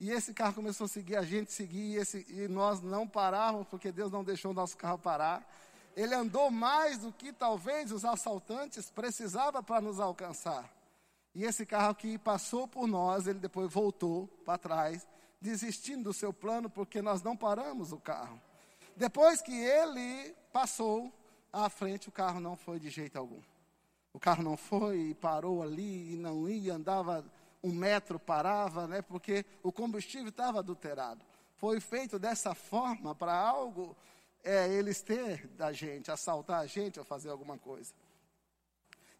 E 0.00 0.10
esse 0.10 0.32
carro 0.32 0.54
começou 0.54 0.86
a 0.86 0.88
seguir, 0.88 1.16
a 1.16 1.22
gente 1.22 1.52
seguir, 1.52 1.92
e, 1.92 1.96
esse, 1.96 2.26
e 2.28 2.48
nós 2.48 2.80
não 2.80 3.06
parávamos, 3.06 3.68
porque 3.68 3.92
Deus 3.92 4.10
não 4.10 4.24
deixou 4.24 4.50
o 4.50 4.54
nosso 4.54 4.76
carro 4.76 4.98
parar. 4.98 5.46
Ele 5.94 6.14
andou 6.14 6.50
mais 6.50 6.98
do 6.98 7.12
que 7.12 7.32
talvez 7.32 7.92
os 7.92 8.04
assaltantes 8.04 8.90
precisavam 8.90 9.62
para 9.62 9.80
nos 9.80 10.00
alcançar. 10.00 10.68
E 11.34 11.44
esse 11.44 11.66
carro 11.66 11.94
que 11.94 12.16
passou 12.18 12.66
por 12.66 12.86
nós, 12.86 13.26
ele 13.26 13.38
depois 13.38 13.70
voltou 13.70 14.26
para 14.44 14.58
trás, 14.58 15.06
desistindo 15.40 16.04
do 16.04 16.12
seu 16.12 16.32
plano, 16.32 16.68
porque 16.68 17.00
nós 17.00 17.22
não 17.22 17.36
paramos 17.36 17.92
o 17.92 17.98
carro. 17.98 18.40
Depois 18.96 19.40
que 19.40 19.52
ele 19.52 20.34
passou 20.52 21.12
à 21.52 21.68
frente, 21.70 22.08
o 22.08 22.12
carro 22.12 22.40
não 22.40 22.56
foi 22.56 22.78
de 22.78 22.90
jeito 22.90 23.16
algum. 23.16 23.40
O 24.12 24.18
carro 24.18 24.42
não 24.42 24.56
foi 24.56 25.10
e 25.10 25.14
parou 25.14 25.62
ali 25.62 26.14
e 26.14 26.16
não 26.16 26.48
ia, 26.48 26.74
andava 26.74 27.24
um 27.62 27.72
metro 27.72 28.18
parava, 28.18 28.86
né? 28.86 29.02
Porque 29.02 29.44
o 29.62 29.70
combustível 29.70 30.28
estava 30.28 30.58
adulterado. 30.58 31.24
Foi 31.56 31.78
feito 31.80 32.18
dessa 32.18 32.54
forma 32.54 33.14
para 33.14 33.34
algo 33.34 33.96
é, 34.42 34.68
eles 34.68 35.02
ter 35.02 35.46
da 35.48 35.72
gente, 35.72 36.10
assaltar 36.10 36.60
a 36.60 36.66
gente 36.66 36.98
ou 36.98 37.04
fazer 37.04 37.28
alguma 37.28 37.58
coisa. 37.58 37.92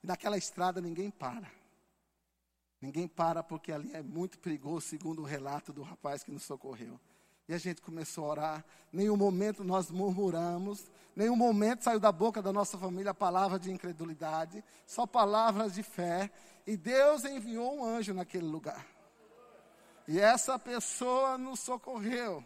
Naquela 0.03 0.39
estrada 0.39 0.81
ninguém 0.81 1.11
para. 1.11 1.51
Ninguém 2.81 3.07
para 3.07 3.43
porque 3.43 3.73
ali 3.73 3.91
é 3.95 4.03
muito 4.03 4.39
perigoso, 4.39 4.87
segundo 4.87 5.21
o 5.21 5.25
relato 5.25 5.73
do 5.73 5.83
rapaz 5.83 6.23
que 6.23 6.31
nos 6.31 6.45
socorreu. 6.45 6.99
E 7.47 7.53
a 7.53 7.59
gente 7.59 7.83
começou 7.83 8.25
a 8.27 8.29
orar. 8.29 8.65
Nenhum 8.93 9.17
momento 9.17 9.63
nós 9.65 9.91
murmuramos, 9.91 10.91
nenhum 11.15 11.37
momento 11.37 11.83
saiu 11.83 12.01
da 12.01 12.13
boca 12.13 12.41
da 12.41 12.53
nossa 12.53 12.79
família 12.79 13.13
palavra 13.13 13.59
de 13.59 13.71
incredulidade, 13.71 14.65
só 14.87 15.07
palavras 15.07 15.75
de 15.75 15.83
fé. 15.83 16.31
E 16.67 16.77
Deus 16.77 17.25
enviou 17.25 17.77
um 17.77 17.85
anjo 17.85 18.15
naquele 18.15 18.47
lugar. 18.47 18.87
E 20.07 20.19
essa 20.19 20.59
pessoa 20.59 21.37
nos 21.37 21.61
socorreu. 21.61 22.45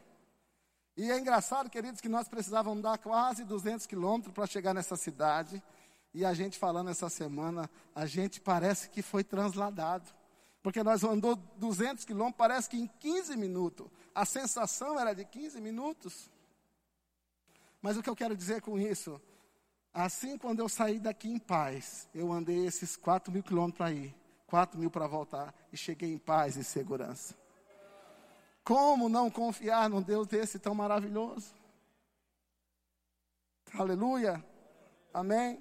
E 0.96 1.10
é 1.10 1.18
engraçado, 1.18 1.68
queridos, 1.68 2.00
que 2.00 2.08
nós 2.08 2.28
precisávamos 2.28 2.82
dar 2.82 2.98
quase 2.98 3.44
200 3.44 3.86
quilômetros 3.86 4.32
para 4.32 4.46
chegar 4.46 4.72
nessa 4.72 4.96
cidade. 4.96 5.62
E 6.12 6.24
a 6.24 6.32
gente 6.32 6.58
falando 6.58 6.90
essa 6.90 7.08
semana, 7.08 7.68
a 7.94 8.06
gente 8.06 8.40
parece 8.40 8.88
que 8.88 9.02
foi 9.02 9.24
transladado. 9.24 10.10
Porque 10.64 10.83
nós 10.83 11.04
andou 11.04 11.37
200 11.37 12.06
quilômetros, 12.06 12.38
parece 12.38 12.71
que 12.71 12.78
em 12.78 12.87
15 12.87 13.37
minutos. 13.37 13.87
A 14.14 14.25
sensação 14.25 14.99
era 14.99 15.12
de 15.12 15.23
15 15.23 15.61
minutos. 15.61 16.30
Mas 17.83 17.99
o 17.99 18.02
que 18.02 18.09
eu 18.09 18.16
quero 18.16 18.35
dizer 18.35 18.62
com 18.62 18.78
isso? 18.78 19.21
Assim, 19.92 20.38
quando 20.38 20.61
eu 20.61 20.68
saí 20.71 20.99
daqui 20.99 21.28
em 21.28 21.38
paz, 21.38 22.09
eu 22.14 22.33
andei 22.33 22.64
esses 22.66 22.97
4 22.97 23.30
mil 23.30 23.42
quilômetros 23.42 23.76
para 23.76 23.92
ir, 23.92 24.16
4 24.47 24.80
mil 24.80 24.90
para 24.90 25.06
voltar, 25.06 25.54
e 25.71 25.76
cheguei 25.76 26.11
em 26.11 26.18
paz 26.18 26.56
e 26.56 26.64
segurança. 26.64 27.35
Como 28.64 29.06
não 29.06 29.30
confiar 29.30 29.90
num 29.90 30.00
Deus 30.00 30.26
desse 30.26 30.59
tão 30.59 30.75
maravilhoso? 30.75 31.54
Aleluia. 33.75 34.42
Amém. 35.12 35.61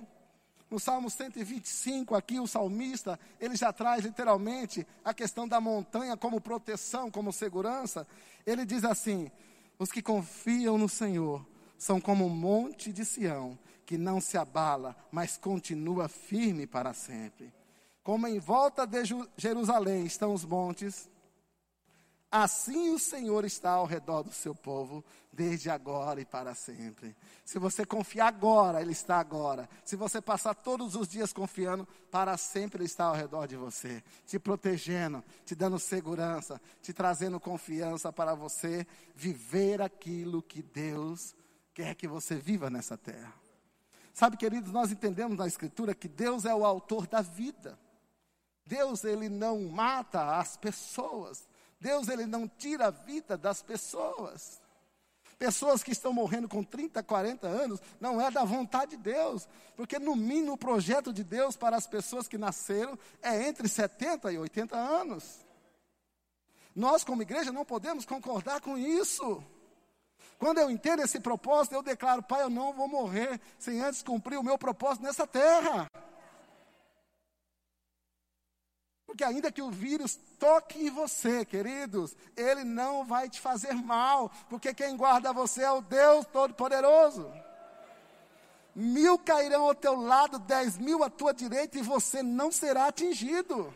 No 0.69 0.79
Salmo 0.79 1.09
125, 1.09 2.15
aqui 2.15 2.39
o 2.39 2.47
salmista, 2.47 3.19
ele 3.39 3.55
já 3.55 3.71
traz 3.71 4.03
literalmente 4.03 4.85
a 5.03 5.13
questão 5.13 5.47
da 5.47 5.61
montanha 5.61 6.17
como 6.17 6.41
proteção, 6.41 7.11
como 7.11 7.31
segurança. 7.31 8.07
Ele 8.45 8.65
diz 8.65 8.83
assim: 8.83 9.31
Os 9.77 9.91
que 9.91 10.01
confiam 10.01 10.77
no 10.77 10.89
Senhor 10.89 11.45
são 11.77 11.99
como 11.99 12.25
um 12.25 12.29
monte 12.29 12.91
de 12.91 13.05
Sião, 13.05 13.57
que 13.85 13.97
não 13.97 14.19
se 14.19 14.37
abala, 14.37 14.95
mas 15.11 15.37
continua 15.37 16.07
firme 16.07 16.65
para 16.65 16.93
sempre. 16.93 17.53
Como 18.03 18.27
em 18.27 18.39
volta 18.39 18.85
de 18.85 19.03
Jerusalém 19.37 20.05
estão 20.05 20.33
os 20.33 20.43
montes, 20.43 21.09
Assim 22.35 22.89
o 22.89 22.97
Senhor 22.97 23.45
está 23.45 23.73
ao 23.73 23.85
redor 23.85 24.23
do 24.23 24.31
seu 24.31 24.55
povo, 24.55 25.05
desde 25.31 25.69
agora 25.69 26.19
e 26.19 26.25
para 26.25 26.55
sempre. 26.55 27.15
Se 27.45 27.59
você 27.59 27.85
confiar 27.85 28.25
agora, 28.25 28.81
Ele 28.81 28.91
está 28.91 29.19
agora. 29.19 29.69
Se 29.85 29.95
você 29.95 30.19
passar 30.19 30.55
todos 30.55 30.95
os 30.95 31.07
dias 31.07 31.31
confiando, 31.31 31.87
para 32.09 32.35
sempre 32.35 32.79
Ele 32.79 32.85
está 32.85 33.03
ao 33.03 33.13
redor 33.13 33.45
de 33.45 33.55
você, 33.55 34.03
te 34.25 34.39
protegendo, 34.39 35.23
te 35.45 35.53
dando 35.53 35.77
segurança, 35.77 36.59
te 36.81 36.91
trazendo 36.91 37.39
confiança 37.39 38.11
para 38.11 38.33
você 38.33 38.87
viver 39.13 39.79
aquilo 39.79 40.41
que 40.41 40.63
Deus 40.63 41.35
quer 41.71 41.93
que 41.93 42.07
você 42.07 42.33
viva 42.33 42.67
nessa 42.67 42.97
terra. 42.97 43.31
Sabe, 44.11 44.37
queridos, 44.37 44.71
nós 44.71 44.91
entendemos 44.91 45.37
na 45.37 45.45
Escritura 45.45 45.93
que 45.93 46.07
Deus 46.07 46.45
é 46.45 46.55
o 46.55 46.65
autor 46.65 47.05
da 47.05 47.21
vida. 47.21 47.77
Deus, 48.65 49.03
Ele 49.03 49.29
não 49.29 49.69
mata 49.69 50.39
as 50.39 50.57
pessoas. 50.57 51.47
Deus 51.83 52.07
ele 52.07 52.25
não 52.25 52.47
tira 52.47 52.87
a 52.87 52.91
vida 52.91 53.37
das 53.37 53.61
pessoas. 53.61 54.61
Pessoas 55.37 55.83
que 55.83 55.91
estão 55.91 56.13
morrendo 56.13 56.47
com 56.47 56.63
30, 56.63 57.03
40 57.03 57.45
anos, 57.45 57.81
não 57.99 58.21
é 58.21 58.31
da 58.31 58.45
vontade 58.45 58.91
de 58.91 59.03
Deus, 59.03 59.45
porque 59.75 59.99
no 59.99 60.15
mínimo 60.15 60.53
o 60.53 60.57
projeto 60.57 61.11
de 61.11 61.25
Deus 61.25 61.57
para 61.57 61.75
as 61.75 61.85
pessoas 61.85 62.25
que 62.25 62.37
nasceram 62.37 62.97
é 63.21 63.45
entre 63.45 63.67
70 63.67 64.31
e 64.31 64.37
80 64.37 64.77
anos. 64.77 65.45
Nós, 66.73 67.03
como 67.03 67.21
igreja, 67.21 67.51
não 67.51 67.65
podemos 67.65 68.05
concordar 68.05 68.61
com 68.61 68.77
isso. 68.77 69.43
Quando 70.39 70.59
eu 70.59 70.71
entendo 70.71 71.01
esse 71.01 71.19
propósito, 71.19 71.75
eu 71.75 71.83
declaro, 71.83 72.23
Pai, 72.23 72.43
eu 72.43 72.49
não 72.49 72.71
vou 72.71 72.87
morrer 72.87 73.41
sem 73.59 73.81
antes 73.81 74.01
cumprir 74.01 74.37
o 74.37 74.43
meu 74.43 74.57
propósito 74.57 75.03
nessa 75.03 75.27
terra. 75.27 75.87
Porque 79.13 79.23
ainda 79.23 79.51
que 79.51 79.61
o 79.61 79.69
vírus 79.69 80.15
toque 80.39 80.87
em 80.87 80.89
você, 80.89 81.45
queridos, 81.45 82.17
ele 82.35 82.63
não 82.63 83.05
vai 83.05 83.29
te 83.29 83.39
fazer 83.39 83.75
mal, 83.75 84.31
porque 84.49 84.73
quem 84.73 84.97
guarda 84.97 85.31
você 85.31 85.61
é 85.61 85.69
o 85.69 85.81
Deus 85.81 86.25
Todo-Poderoso. 86.25 87.31
Mil 88.73 89.19
cairão 89.19 89.65
ao 89.65 89.75
teu 89.75 89.93
lado, 89.93 90.39
dez 90.39 90.79
mil 90.79 91.03
à 91.03 91.11
tua 91.11 91.31
direita, 91.31 91.77
e 91.77 91.83
você 91.83 92.23
não 92.23 92.51
será 92.51 92.87
atingido. 92.87 93.71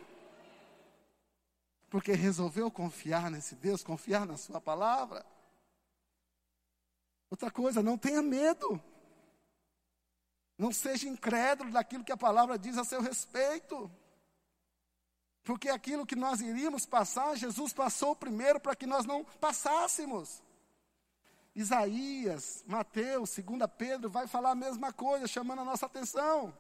Porque 1.88 2.14
resolveu 2.14 2.72
confiar 2.72 3.30
nesse 3.30 3.54
Deus, 3.54 3.84
confiar 3.84 4.26
na 4.26 4.38
Sua 4.38 4.60
palavra. 4.60 5.24
Outra 7.30 7.52
coisa, 7.52 7.84
não 7.84 7.96
tenha 7.96 8.24
medo. 8.24 8.82
Não 10.58 10.74
seja 10.74 11.08
incrédulo 11.08 11.70
daquilo 11.70 12.04
que 12.04 12.12
a 12.12 12.18
palavra 12.18 12.58
diz 12.58 12.76
a 12.76 12.84
seu 12.84 13.04
respeito. 13.04 13.92
Porque 15.48 15.70
aquilo 15.70 16.06
que 16.06 16.14
nós 16.14 16.42
iríamos 16.42 16.86
passar, 16.86 17.38
Jesus 17.38 17.72
passou 17.72 18.14
primeiro 18.14 18.60
para 18.60 18.76
que 18.76 18.86
nós 18.86 19.06
não 19.06 19.24
passássemos. 19.24 20.44
Isaías, 21.56 22.66
Mateus, 22.68 23.34
2 23.38 23.62
Pedro 23.78 24.10
vai 24.10 24.28
falar 24.28 24.52
a 24.52 24.56
mesma 24.56 24.92
coisa, 24.92 25.26
chamando 25.26 25.62
a 25.62 25.64
nossa 25.64 25.86
atenção. 25.86 26.54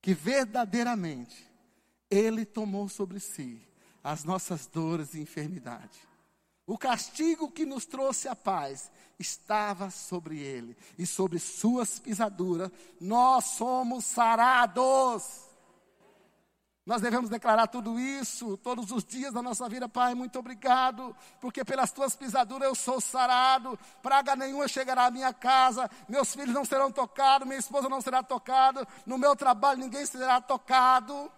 Que 0.00 0.14
verdadeiramente 0.14 1.46
Ele 2.10 2.46
tomou 2.46 2.88
sobre 2.88 3.20
si 3.20 3.60
as 4.02 4.24
nossas 4.24 4.66
dores 4.66 5.12
e 5.12 5.20
enfermidade. 5.20 6.08
O 6.66 6.78
castigo 6.78 7.50
que 7.50 7.66
nos 7.66 7.84
trouxe 7.84 8.28
a 8.28 8.34
paz 8.34 8.90
estava 9.18 9.90
sobre 9.90 10.40
Ele, 10.40 10.74
e 10.96 11.04
sobre 11.06 11.38
Suas 11.38 11.98
pisaduras 11.98 12.70
nós 12.98 13.44
somos 13.44 14.06
sarados. 14.06 15.45
Nós 16.86 17.02
devemos 17.02 17.28
declarar 17.28 17.66
tudo 17.66 17.98
isso 17.98 18.56
todos 18.58 18.92
os 18.92 19.04
dias 19.04 19.34
da 19.34 19.42
nossa 19.42 19.68
vida, 19.68 19.88
Pai. 19.88 20.14
Muito 20.14 20.38
obrigado, 20.38 21.16
porque 21.40 21.64
pelas 21.64 21.90
tuas 21.90 22.14
pisaduras 22.14 22.68
eu 22.68 22.76
sou 22.76 23.00
sarado. 23.00 23.76
Praga 24.00 24.36
nenhuma 24.36 24.68
chegará 24.68 25.06
à 25.06 25.10
minha 25.10 25.34
casa, 25.34 25.90
meus 26.08 26.32
filhos 26.32 26.54
não 26.54 26.64
serão 26.64 26.92
tocados, 26.92 27.46
minha 27.46 27.58
esposa 27.58 27.88
não 27.88 28.00
será 28.00 28.22
tocada, 28.22 28.86
no 29.04 29.18
meu 29.18 29.34
trabalho 29.34 29.80
ninguém 29.80 30.06
será 30.06 30.40
tocado. 30.40 31.30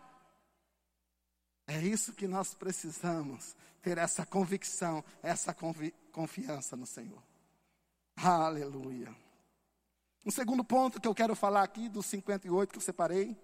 É 1.66 1.80
isso 1.80 2.12
que 2.12 2.28
nós 2.28 2.52
precisamos, 2.52 3.56
ter 3.80 3.96
essa 3.96 4.26
convicção, 4.26 5.02
essa 5.22 5.54
convi 5.54 5.94
confiança 6.12 6.76
no 6.76 6.84
Senhor. 6.84 7.22
Aleluia. 8.16 9.14
Um 10.26 10.30
segundo 10.30 10.62
ponto 10.62 11.00
que 11.00 11.08
eu 11.08 11.14
quero 11.14 11.34
falar 11.34 11.62
aqui, 11.62 11.88
dos 11.88 12.04
58 12.04 12.70
que 12.70 12.76
eu 12.76 12.82
separei 12.82 13.34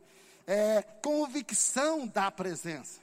é, 0.46 0.83
convicção 0.83 2.07
da 2.07 2.30
presença. 2.30 3.00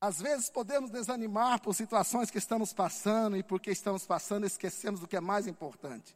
Às 0.00 0.20
vezes 0.20 0.50
podemos 0.50 0.90
desanimar 0.90 1.60
por 1.60 1.74
situações 1.74 2.30
que 2.30 2.38
estamos 2.38 2.72
passando 2.72 3.36
e 3.36 3.42
porque 3.42 3.70
estamos 3.70 4.06
passando 4.06 4.46
esquecemos 4.46 5.00
do 5.00 5.08
que 5.08 5.16
é 5.16 5.20
mais 5.20 5.46
importante. 5.46 6.14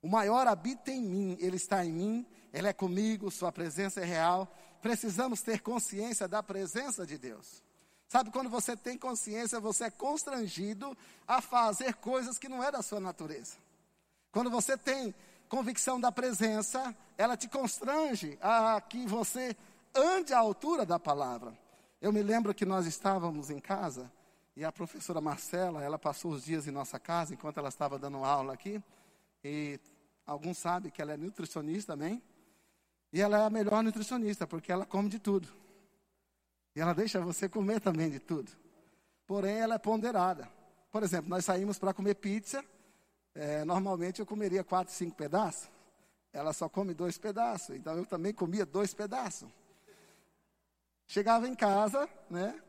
O 0.00 0.08
maior 0.08 0.46
habita 0.46 0.90
em 0.90 1.02
mim, 1.02 1.36
ele 1.40 1.56
está 1.56 1.84
em 1.84 1.92
mim, 1.92 2.26
ele 2.52 2.68
é 2.68 2.72
comigo, 2.72 3.30
sua 3.30 3.52
presença 3.52 4.00
é 4.00 4.04
real. 4.04 4.52
Precisamos 4.80 5.42
ter 5.42 5.60
consciência 5.60 6.26
da 6.26 6.42
presença 6.42 7.06
de 7.06 7.18
Deus. 7.18 7.62
Sabe 8.08 8.30
quando 8.30 8.48
você 8.48 8.74
tem 8.74 8.96
consciência, 8.96 9.60
você 9.60 9.84
é 9.84 9.90
constrangido 9.90 10.96
a 11.26 11.42
fazer 11.42 11.94
coisas 11.94 12.38
que 12.38 12.48
não 12.48 12.64
é 12.64 12.72
da 12.72 12.80
sua 12.80 13.00
natureza. 13.00 13.56
Quando 14.32 14.50
você 14.50 14.78
tem 14.78 15.14
convicção 15.48 16.00
da 16.00 16.12
presença, 16.12 16.94
ela 17.16 17.36
te 17.36 17.48
constrange 17.48 18.38
a 18.40 18.80
que 18.80 19.06
você 19.06 19.56
ande 19.94 20.32
à 20.32 20.38
altura 20.38 20.86
da 20.86 20.98
palavra. 20.98 21.56
Eu 22.00 22.12
me 22.12 22.22
lembro 22.22 22.54
que 22.54 22.64
nós 22.64 22.86
estávamos 22.86 23.50
em 23.50 23.58
casa 23.58 24.10
e 24.58 24.64
a 24.64 24.72
professora 24.72 25.20
Marcela, 25.20 25.84
ela 25.84 25.98
passou 25.98 26.32
os 26.32 26.44
dias 26.44 26.66
em 26.66 26.72
nossa 26.72 26.98
casa 26.98 27.32
enquanto 27.32 27.58
ela 27.58 27.68
estava 27.68 27.96
dando 27.96 28.24
aula 28.24 28.54
aqui. 28.54 28.82
E 29.44 29.78
alguns 30.26 30.58
sabem 30.58 30.90
que 30.90 31.00
ela 31.00 31.12
é 31.12 31.16
nutricionista 31.16 31.92
também. 31.92 32.20
E 33.12 33.20
ela 33.20 33.38
é 33.38 33.46
a 33.46 33.50
melhor 33.50 33.84
nutricionista 33.84 34.46
porque 34.48 34.72
ela 34.72 34.84
come 34.84 35.08
de 35.08 35.20
tudo. 35.20 35.48
E 36.74 36.80
ela 36.80 36.92
deixa 36.92 37.20
você 37.20 37.48
comer 37.48 37.80
também 37.80 38.10
de 38.10 38.18
tudo. 38.18 38.50
Porém, 39.26 39.58
ela 39.58 39.76
é 39.76 39.78
ponderada. 39.78 40.50
Por 40.90 41.04
exemplo, 41.04 41.30
nós 41.30 41.44
saímos 41.44 41.78
para 41.78 41.94
comer 41.94 42.14
pizza 42.14 42.64
é, 43.38 43.64
normalmente 43.64 44.18
eu 44.18 44.26
comeria 44.26 44.64
quatro, 44.64 44.92
cinco 44.92 45.14
pedaços. 45.14 45.70
Ela 46.32 46.52
só 46.52 46.68
come 46.68 46.92
dois 46.92 47.16
pedaços, 47.16 47.76
então 47.76 47.96
eu 47.96 48.04
também 48.04 48.34
comia 48.34 48.66
dois 48.66 48.92
pedaços. 48.92 49.48
Chegava 51.06 51.46
em 51.46 51.54
casa, 51.54 52.08
né? 52.28 52.60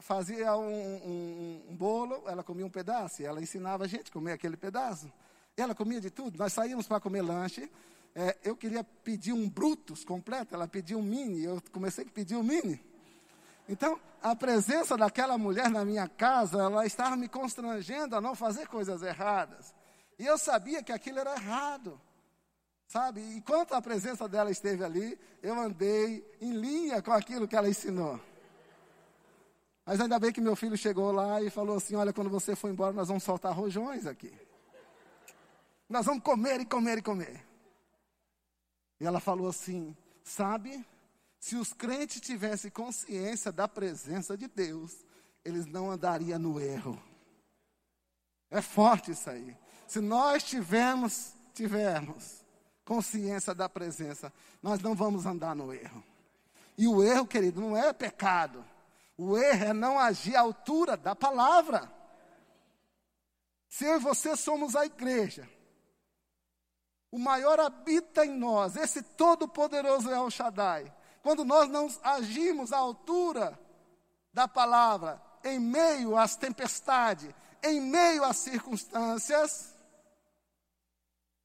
Fazia 0.00 0.56
um, 0.56 0.66
um, 0.66 1.64
um 1.70 1.76
bolo, 1.76 2.24
ela 2.26 2.42
comia 2.42 2.66
um 2.66 2.70
pedaço, 2.70 3.22
e 3.22 3.24
ela 3.24 3.40
ensinava 3.40 3.84
a 3.84 3.86
gente 3.86 4.10
a 4.10 4.12
comer 4.12 4.32
aquele 4.32 4.56
pedaço. 4.56 5.10
Ela 5.56 5.72
comia 5.72 6.00
de 6.00 6.10
tudo. 6.10 6.36
Nós 6.36 6.52
saímos 6.52 6.88
para 6.88 6.98
comer 6.98 7.22
lanche. 7.22 7.70
É, 8.12 8.36
eu 8.42 8.56
queria 8.56 8.82
pedir 8.82 9.32
um 9.32 9.48
Brutus 9.48 10.04
completo, 10.04 10.52
ela 10.52 10.66
pediu 10.66 10.98
um 10.98 11.02
mini, 11.02 11.44
eu 11.44 11.62
comecei 11.70 12.04
a 12.04 12.10
pedir 12.10 12.34
um 12.34 12.42
mini. 12.42 12.84
Então, 13.68 13.98
a 14.20 14.34
presença 14.34 14.96
daquela 14.96 15.38
mulher 15.38 15.70
na 15.70 15.84
minha 15.84 16.08
casa, 16.08 16.58
ela 16.58 16.84
estava 16.84 17.16
me 17.16 17.28
constrangendo 17.28 18.16
a 18.16 18.20
não 18.20 18.34
fazer 18.34 18.66
coisas 18.66 19.00
erradas. 19.00 19.72
E 20.18 20.26
eu 20.26 20.38
sabia 20.38 20.82
que 20.82 20.92
aquilo 20.92 21.18
era 21.18 21.34
errado. 21.34 22.00
Sabe? 22.86 23.20
Enquanto 23.34 23.72
a 23.72 23.80
presença 23.80 24.28
dela 24.28 24.50
esteve 24.50 24.84
ali, 24.84 25.18
eu 25.42 25.58
andei 25.58 26.24
em 26.40 26.52
linha 26.52 27.00
com 27.00 27.12
aquilo 27.12 27.48
que 27.48 27.56
ela 27.56 27.68
ensinou. 27.68 28.20
Mas 29.84 30.00
ainda 30.00 30.18
bem 30.18 30.32
que 30.32 30.40
meu 30.40 30.54
filho 30.54 30.76
chegou 30.76 31.10
lá 31.10 31.42
e 31.42 31.50
falou 31.50 31.76
assim: 31.76 31.94
Olha, 31.94 32.12
quando 32.12 32.30
você 32.30 32.54
for 32.54 32.70
embora, 32.70 32.92
nós 32.92 33.08
vamos 33.08 33.22
soltar 33.22 33.54
rojões 33.54 34.06
aqui. 34.06 34.32
Nós 35.88 36.06
vamos 36.06 36.22
comer 36.22 36.60
e 36.60 36.66
comer 36.66 36.98
e 36.98 37.02
comer. 37.02 37.44
E 39.00 39.06
ela 39.06 39.20
falou 39.20 39.48
assim: 39.48 39.96
Sabe, 40.22 40.86
se 41.40 41.56
os 41.56 41.72
crentes 41.72 42.20
tivessem 42.20 42.70
consciência 42.70 43.50
da 43.50 43.66
presença 43.66 44.36
de 44.36 44.46
Deus, 44.46 45.04
eles 45.44 45.66
não 45.66 45.90
andariam 45.90 46.38
no 46.38 46.60
erro. 46.60 47.02
É 48.50 48.62
forte 48.62 49.10
isso 49.10 49.28
aí. 49.28 49.56
Se 49.92 50.00
nós 50.00 50.42
tivermos, 50.42 51.34
tivermos 51.52 52.42
consciência 52.82 53.54
da 53.54 53.68
presença, 53.68 54.32
nós 54.62 54.80
não 54.80 54.94
vamos 54.94 55.26
andar 55.26 55.54
no 55.54 55.70
erro. 55.70 56.02
E 56.78 56.88
o 56.88 57.02
erro, 57.02 57.26
querido, 57.26 57.60
não 57.60 57.76
é 57.76 57.92
pecado. 57.92 58.64
O 59.18 59.36
erro 59.36 59.64
é 59.66 59.72
não 59.74 59.98
agir 59.98 60.34
à 60.34 60.40
altura 60.40 60.96
da 60.96 61.14
palavra. 61.14 61.92
Se 63.68 63.84
eu 63.84 63.96
e 63.96 63.98
você 63.98 64.34
somos 64.34 64.74
a 64.74 64.86
igreja, 64.86 65.46
o 67.10 67.18
maior 67.18 67.60
habita 67.60 68.24
em 68.24 68.34
nós, 68.34 68.76
esse 68.76 69.02
todo-poderoso 69.02 70.08
é 70.08 70.18
o 70.18 70.30
Shaddai. 70.30 70.90
Quando 71.22 71.44
nós 71.44 71.68
não 71.68 71.86
agimos 72.02 72.72
à 72.72 72.78
altura 72.78 73.60
da 74.32 74.48
palavra, 74.48 75.20
em 75.44 75.60
meio 75.60 76.16
às 76.16 76.34
tempestades, 76.34 77.28
em 77.62 77.78
meio 77.78 78.24
às 78.24 78.38
circunstâncias, 78.38 79.71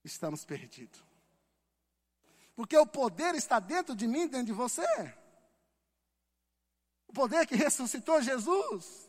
estamos 0.07 0.43
perdidos. 0.43 1.03
Porque 2.55 2.75
o 2.75 2.87
poder 2.87 3.35
está 3.35 3.59
dentro 3.59 3.95
de 3.95 4.07
mim, 4.07 4.27
dentro 4.27 4.47
de 4.47 4.53
você. 4.53 4.85
O 7.07 7.13
poder 7.13 7.45
que 7.45 7.55
ressuscitou 7.55 8.21
Jesus. 8.21 9.07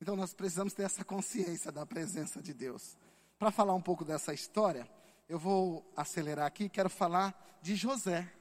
Então 0.00 0.16
nós 0.16 0.34
precisamos 0.34 0.72
ter 0.72 0.82
essa 0.82 1.04
consciência 1.04 1.70
da 1.70 1.86
presença 1.86 2.42
de 2.42 2.52
Deus. 2.52 2.96
Para 3.38 3.50
falar 3.50 3.74
um 3.74 3.82
pouco 3.82 4.04
dessa 4.04 4.34
história, 4.34 4.88
eu 5.28 5.38
vou 5.38 5.88
acelerar 5.96 6.46
aqui, 6.46 6.68
quero 6.68 6.90
falar 6.90 7.58
de 7.62 7.76
José. 7.76 8.32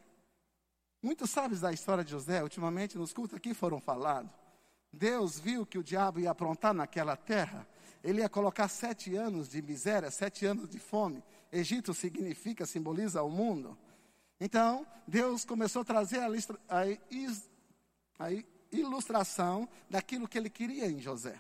Muitos 1.01 1.29
sabem 1.29 1.57
da 1.59 1.71
história 1.71 2.03
de 2.03 2.11
José, 2.11 2.41
ultimamente 2.41 2.97
nos 2.97 3.13
cultos 3.13 3.37
aqui 3.37 3.53
foram 3.53 3.79
falados. 3.79 4.31
Deus 4.91 5.39
viu 5.39 5.65
que 5.65 5.77
o 5.77 5.83
diabo 5.83 6.19
ia 6.19 6.31
aprontar 6.31 6.73
naquela 6.73 7.15
terra, 7.15 7.67
ele 8.03 8.21
ia 8.21 8.29
colocar 8.29 8.67
sete 8.67 9.15
anos 9.15 9.49
de 9.49 9.61
miséria, 9.61 10.09
sete 10.11 10.45
anos 10.45 10.69
de 10.69 10.79
fome. 10.79 11.23
Egito 11.51 11.93
significa, 11.93 12.65
simboliza 12.65 13.23
o 13.23 13.29
mundo. 13.29 13.77
Então, 14.39 14.85
Deus 15.07 15.43
começou 15.43 15.81
a 15.81 15.85
trazer 15.85 16.19
a, 16.19 16.27
a, 16.69 18.27
a 18.27 18.31
ilustração 18.71 19.67
daquilo 19.89 20.27
que 20.27 20.37
ele 20.37 20.49
queria 20.49 20.85
em 20.87 20.99
José. 20.99 21.39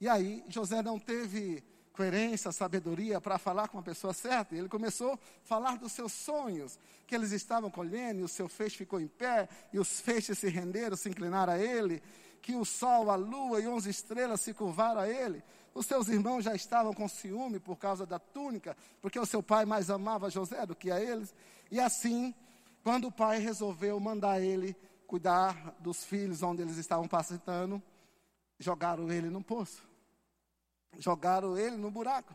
E 0.00 0.08
aí, 0.08 0.44
José 0.48 0.82
não 0.82 0.98
teve 0.98 1.62
coerência, 1.92 2.50
sabedoria 2.52 3.20
para 3.20 3.38
falar 3.38 3.68
com 3.68 3.78
a 3.78 3.82
pessoa 3.82 4.14
certa. 4.14 4.54
Ele 4.54 4.68
começou 4.68 5.12
a 5.12 5.18
falar 5.44 5.76
dos 5.76 5.92
seus 5.92 6.12
sonhos, 6.12 6.78
que 7.06 7.14
eles 7.14 7.32
estavam 7.32 7.70
colhendo, 7.70 8.20
e 8.20 8.22
o 8.22 8.28
seu 8.28 8.48
feixe 8.48 8.78
ficou 8.78 9.00
em 9.00 9.08
pé, 9.08 9.48
e 9.72 9.78
os 9.78 10.00
feixes 10.00 10.38
se 10.38 10.48
renderam, 10.48 10.96
se 10.96 11.08
inclinaram 11.08 11.52
a 11.52 11.58
ele, 11.58 12.02
que 12.40 12.54
o 12.54 12.64
sol, 12.64 13.10
a 13.10 13.16
lua 13.16 13.60
e 13.60 13.68
onze 13.68 13.90
estrelas 13.90 14.40
se 14.40 14.54
curvaram 14.54 15.00
a 15.00 15.08
ele. 15.08 15.42
Os 15.74 15.86
seus 15.86 16.08
irmãos 16.08 16.42
já 16.42 16.54
estavam 16.54 16.92
com 16.92 17.08
ciúme 17.08 17.60
por 17.60 17.76
causa 17.76 18.04
da 18.04 18.18
túnica, 18.18 18.76
porque 19.00 19.18
o 19.18 19.26
seu 19.26 19.42
pai 19.42 19.64
mais 19.64 19.90
amava 19.90 20.30
José 20.30 20.66
do 20.66 20.74
que 20.74 20.90
a 20.90 21.00
eles. 21.00 21.34
E 21.70 21.78
assim, 21.78 22.34
quando 22.82 23.08
o 23.08 23.12
pai 23.12 23.38
resolveu 23.38 23.98
mandar 24.00 24.40
ele 24.40 24.76
cuidar 25.06 25.76
dos 25.80 26.04
filhos 26.04 26.42
onde 26.42 26.62
eles 26.62 26.76
estavam 26.76 27.06
passando, 27.06 27.82
jogaram 28.58 29.10
ele 29.10 29.28
no 29.28 29.42
poço 29.42 29.90
jogaram 30.98 31.56
ele 31.56 31.76
no 31.76 31.90
buraco. 31.90 32.34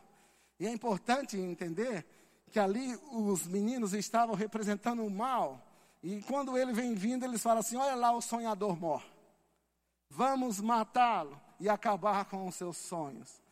E 0.58 0.66
é 0.66 0.70
importante 0.70 1.36
entender 1.36 2.06
que 2.50 2.58
ali 2.58 2.96
os 3.12 3.46
meninos 3.46 3.92
estavam 3.92 4.34
representando 4.34 5.04
o 5.04 5.10
mal. 5.10 5.62
E 6.02 6.22
quando 6.22 6.56
ele 6.56 6.72
vem 6.72 6.94
vindo, 6.94 7.24
eles 7.24 7.42
falam 7.42 7.58
assim: 7.60 7.76
Olha 7.76 7.94
lá 7.94 8.12
o 8.12 8.22
sonhador 8.22 8.78
mor. 8.78 9.02
Vamos 10.08 10.60
matá-lo 10.60 11.40
e 11.58 11.68
acabar 11.68 12.24
com 12.26 12.46
os 12.46 12.54
seus 12.54 12.76
sonhos. 12.76 13.42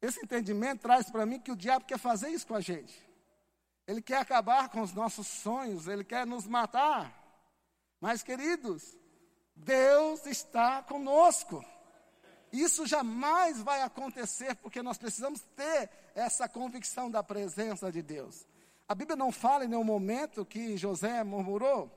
Esse 0.00 0.20
entendimento 0.20 0.82
traz 0.82 1.10
para 1.10 1.26
mim 1.26 1.40
que 1.40 1.50
o 1.50 1.56
diabo 1.56 1.84
quer 1.84 1.98
fazer 1.98 2.28
isso 2.28 2.46
com 2.46 2.54
a 2.54 2.60
gente. 2.60 3.04
Ele 3.86 4.02
quer 4.02 4.18
acabar 4.18 4.68
com 4.68 4.80
os 4.80 4.92
nossos 4.92 5.26
sonhos, 5.26 5.86
ele 5.86 6.04
quer 6.04 6.26
nos 6.26 6.46
matar. 6.46 7.12
Mas, 8.00 8.22
queridos, 8.22 8.96
Deus 9.54 10.26
está 10.26 10.82
conosco. 10.82 11.64
Isso 12.52 12.86
jamais 12.86 13.60
vai 13.60 13.82
acontecer 13.82 14.54
porque 14.56 14.82
nós 14.82 14.98
precisamos 14.98 15.40
ter 15.54 15.90
essa 16.14 16.48
convicção 16.48 17.10
da 17.10 17.22
presença 17.22 17.90
de 17.90 18.02
Deus. 18.02 18.46
A 18.88 18.94
Bíblia 18.94 19.16
não 19.16 19.32
fala 19.32 19.64
em 19.64 19.68
nenhum 19.68 19.84
momento 19.84 20.44
que 20.44 20.76
José 20.76 21.24
murmurou. 21.24 21.90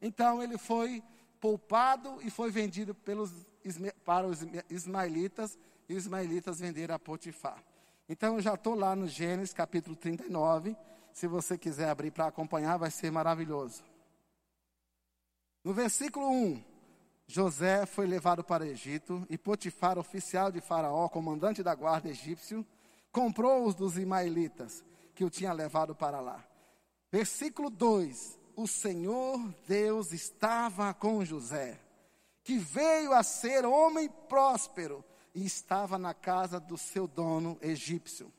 Então 0.00 0.42
ele 0.42 0.56
foi 0.56 1.02
poupado 1.40 2.18
e 2.22 2.30
foi 2.30 2.50
vendido 2.50 2.94
pelos, 2.94 3.32
para 4.04 4.26
os 4.26 4.40
ismaelitas 4.68 5.58
e 5.88 5.94
os 5.94 6.04
ismaelitas 6.04 6.60
venderam 6.60 6.94
a 6.94 6.98
Potifar. 6.98 7.64
Então 8.08 8.34
eu 8.34 8.40
já 8.40 8.54
estou 8.54 8.74
lá 8.74 8.94
no 8.94 9.06
Gênesis 9.06 9.54
capítulo 9.54 9.96
39. 9.96 10.76
Se 11.12 11.26
você 11.26 11.56
quiser 11.56 11.88
abrir 11.88 12.10
para 12.10 12.26
acompanhar, 12.26 12.76
vai 12.76 12.90
ser 12.90 13.10
maravilhoso. 13.10 13.82
No 15.62 15.72
versículo 15.72 16.28
1, 16.30 16.64
José 17.26 17.86
foi 17.86 18.06
levado 18.06 18.42
para 18.42 18.64
o 18.64 18.66
Egito 18.66 19.24
e 19.30 19.38
Potifar, 19.38 19.98
oficial 19.98 20.50
de 20.50 20.60
Faraó, 20.60 21.08
comandante 21.08 21.62
da 21.62 21.74
guarda 21.74 22.08
egípcio, 22.08 22.66
comprou-os 23.12 23.74
dos 23.74 23.96
Ismaelitas 23.96 24.84
que 25.14 25.24
o 25.24 25.30
tinha 25.30 25.52
levado 25.52 25.94
para 25.94 26.20
lá. 26.20 26.44
Versículo 27.12 27.70
2: 27.70 28.39
O 28.56 28.66
Senhor 28.66 29.38
Deus 29.66 30.12
estava 30.12 30.92
com 30.92 31.24
José, 31.24 31.80
que 32.42 32.58
veio 32.58 33.12
a 33.12 33.22
ser 33.22 33.64
homem 33.64 34.08
próspero 34.28 35.04
e 35.34 35.44
estava 35.44 35.98
na 35.98 36.12
casa 36.12 36.58
do 36.58 36.76
seu 36.76 37.06
dono 37.06 37.58
egípcio. 37.60 38.32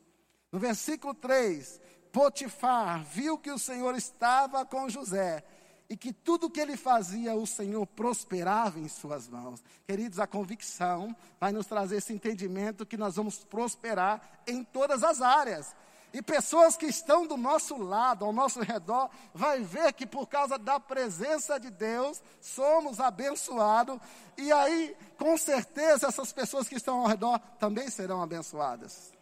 No 0.52 0.60
versículo 0.60 1.14
3, 1.14 1.80
Potifar 2.12 3.04
viu 3.06 3.38
que 3.38 3.52
o 3.52 3.58
Senhor 3.58 3.96
estava 3.96 4.66
com 4.66 4.90
José 4.90 5.44
e 5.90 5.98
que 5.98 6.14
tudo 6.14 6.50
que 6.50 6.60
ele 6.60 6.78
fazia, 6.78 7.36
o 7.36 7.46
Senhor 7.46 7.86
prosperava 7.86 8.80
em 8.80 8.88
suas 8.88 9.28
mãos. 9.28 9.62
Queridos, 9.86 10.20
a 10.20 10.28
convicção 10.28 11.14
vai 11.40 11.52
nos 11.52 11.68
trazer 11.68 11.98
esse 11.98 12.14
entendimento 12.14 12.86
que 12.86 12.96
nós 12.96 13.18
vamos 13.18 13.44
prosperar 13.44 14.42
em 14.48 14.64
todas 14.64 15.04
as 15.04 15.22
áreas. 15.22 15.76
E 16.14 16.22
pessoas 16.22 16.76
que 16.76 16.88
estão 16.88 17.26
do 17.26 17.38
nosso 17.38 17.78
lado, 17.78 18.26
ao 18.26 18.34
nosso 18.34 18.60
redor, 18.62 19.10
vai 19.34 19.62
ver 19.62 19.94
que 19.94 20.06
por 20.06 20.28
causa 20.28 20.58
da 20.58 20.80
presença 20.80 21.58
de 21.58 21.70
Deus, 21.70 22.22
somos 22.42 23.00
abençoados. 23.00 23.98
E 24.38 24.52
aí, 24.52 24.96
com 25.18 25.38
certeza, 25.38 26.08
essas 26.08 26.34
pessoas 26.34 26.68
que 26.68 26.76
estão 26.76 27.00
ao 27.00 27.08
redor 27.08 27.40
também 27.60 27.90
serão 27.90 28.22
abençoadas. 28.22 29.14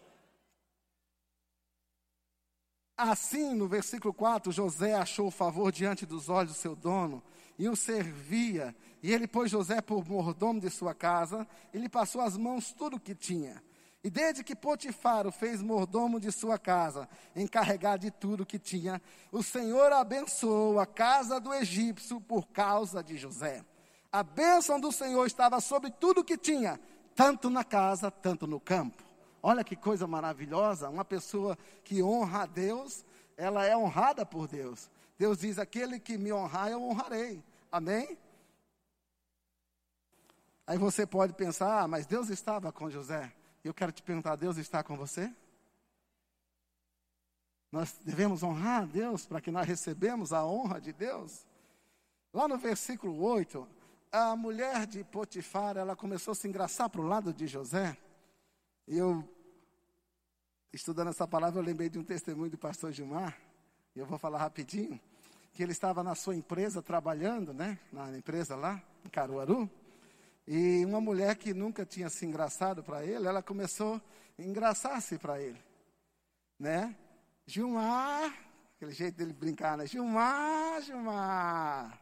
Assim, 2.97 3.53
no 3.53 3.67
versículo 3.67 4.13
4, 4.13 4.51
José 4.51 4.93
achou 4.93 5.31
favor 5.31 5.71
diante 5.71 6.05
dos 6.05 6.27
olhos 6.27 6.53
do 6.53 6.57
seu 6.57 6.75
dono 6.75 7.23
e 7.57 7.69
o 7.69 7.75
servia. 7.75 8.75
E 9.03 9.13
ele 9.13 9.27
pôs 9.27 9.51
José 9.51 9.79
por 9.79 10.05
mordomo 10.05 10.59
de 10.59 10.69
sua 10.69 10.95
casa, 10.95 11.47
e 11.73 11.77
lhe 11.77 11.87
passou 11.87 12.21
as 12.21 12.35
mãos 12.35 12.73
tudo 12.73 12.97
o 12.97 12.99
que 12.99 13.13
tinha. 13.13 13.63
E 14.03 14.09
desde 14.09 14.43
que 14.43 14.55
Potifar 14.55 15.27
o 15.27 15.31
fez 15.31 15.61
mordomo 15.61 16.19
de 16.19 16.31
sua 16.31 16.57
casa, 16.57 17.07
encarregado 17.35 18.03
de 18.03 18.11
tudo 18.11 18.45
que 18.45 18.57
tinha, 18.57 19.01
o 19.31 19.43
Senhor 19.43 19.91
abençoou 19.91 20.79
a 20.79 20.85
casa 20.85 21.39
do 21.39 21.53
egípcio 21.53 22.21
por 22.21 22.47
causa 22.47 23.03
de 23.03 23.17
José. 23.17 23.63
A 24.11 24.23
bênção 24.23 24.79
do 24.79 24.91
Senhor 24.91 25.25
estava 25.25 25.59
sobre 25.59 25.91
tudo 25.91 26.23
que 26.23 26.37
tinha, 26.37 26.79
tanto 27.13 27.49
na 27.49 27.63
casa, 27.63 28.09
tanto 28.09 28.47
no 28.47 28.59
campo. 28.59 29.03
Olha 29.43 29.63
que 29.63 29.75
coisa 29.75 30.07
maravilhosa, 30.07 30.89
uma 30.89 31.03
pessoa 31.03 31.57
que 31.83 32.01
honra 32.01 32.43
a 32.43 32.45
Deus, 32.45 33.05
ela 33.35 33.65
é 33.65 33.75
honrada 33.75 34.25
por 34.25 34.47
Deus. 34.47 34.89
Deus 35.17 35.39
diz: 35.39 35.59
aquele 35.59 35.99
que 35.99 36.17
me 36.17 36.31
honrar, 36.31 36.69
eu 36.69 36.81
honrarei. 36.81 37.43
Amém? 37.69 38.17
Aí 40.65 40.77
você 40.77 41.05
pode 41.05 41.33
pensar, 41.33 41.81
ah, 41.81 41.87
mas 41.87 42.05
Deus 42.05 42.29
estava 42.29 42.71
com 42.71 42.89
José. 42.89 43.33
Eu 43.63 43.73
quero 43.73 43.91
te 43.91 44.01
perguntar, 44.01 44.35
Deus 44.35 44.57
está 44.57 44.81
com 44.83 44.95
você? 44.95 45.33
Nós 47.71 47.99
devemos 48.03 48.41
honrar 48.41 48.83
a 48.83 48.85
Deus 48.85 49.25
para 49.25 49.41
que 49.41 49.51
nós 49.51 49.67
recebemos 49.67 50.33
a 50.33 50.45
honra 50.45 50.79
de 50.79 50.93
Deus. 50.93 51.45
Lá 52.33 52.47
no 52.47 52.57
versículo 52.57 53.21
8, 53.21 53.67
a 54.11 54.35
mulher 54.35 54.87
de 54.87 55.03
Potifar, 55.03 55.77
ela 55.77 55.95
começou 55.95 56.31
a 56.31 56.35
se 56.35 56.47
engraçar 56.47 56.89
para 56.89 57.01
o 57.01 57.07
lado 57.07 57.33
de 57.33 57.47
José. 57.47 57.97
E 58.87 58.97
eu, 58.97 59.27
estudando 60.73 61.09
essa 61.09 61.27
palavra, 61.27 61.59
eu 61.59 61.63
lembrei 61.63 61.89
de 61.89 61.99
um 61.99 62.03
testemunho 62.03 62.49
do 62.49 62.57
pastor 62.57 62.91
Gilmar, 62.91 63.37
e 63.95 63.99
eu 63.99 64.05
vou 64.05 64.17
falar 64.17 64.39
rapidinho, 64.39 64.99
que 65.53 65.61
ele 65.61 65.73
estava 65.73 66.01
na 66.01 66.15
sua 66.15 66.35
empresa 66.35 66.81
trabalhando, 66.81 67.53
né, 67.53 67.77
na 67.91 68.17
empresa 68.17 68.55
lá, 68.55 68.81
em 69.05 69.09
Caruaru, 69.09 69.69
e 70.51 70.83
uma 70.83 70.99
mulher 70.99 71.35
que 71.35 71.53
nunca 71.53 71.85
tinha 71.85 72.09
se 72.09 72.25
engraçado 72.25 72.83
para 72.83 73.05
ele, 73.05 73.27
ela 73.27 73.43
começou 73.43 74.01
a 74.35 74.41
engraçar-se 74.41 75.19
para 75.19 75.39
ele, 75.39 75.63
né? 76.57 76.95
Gilmar, 77.45 78.33
aquele 78.75 78.91
jeito 78.91 79.15
dele 79.15 79.31
brincar, 79.31 79.77
né? 79.77 79.85
Gilmar, 79.85 80.81
Gilmar, 80.81 81.99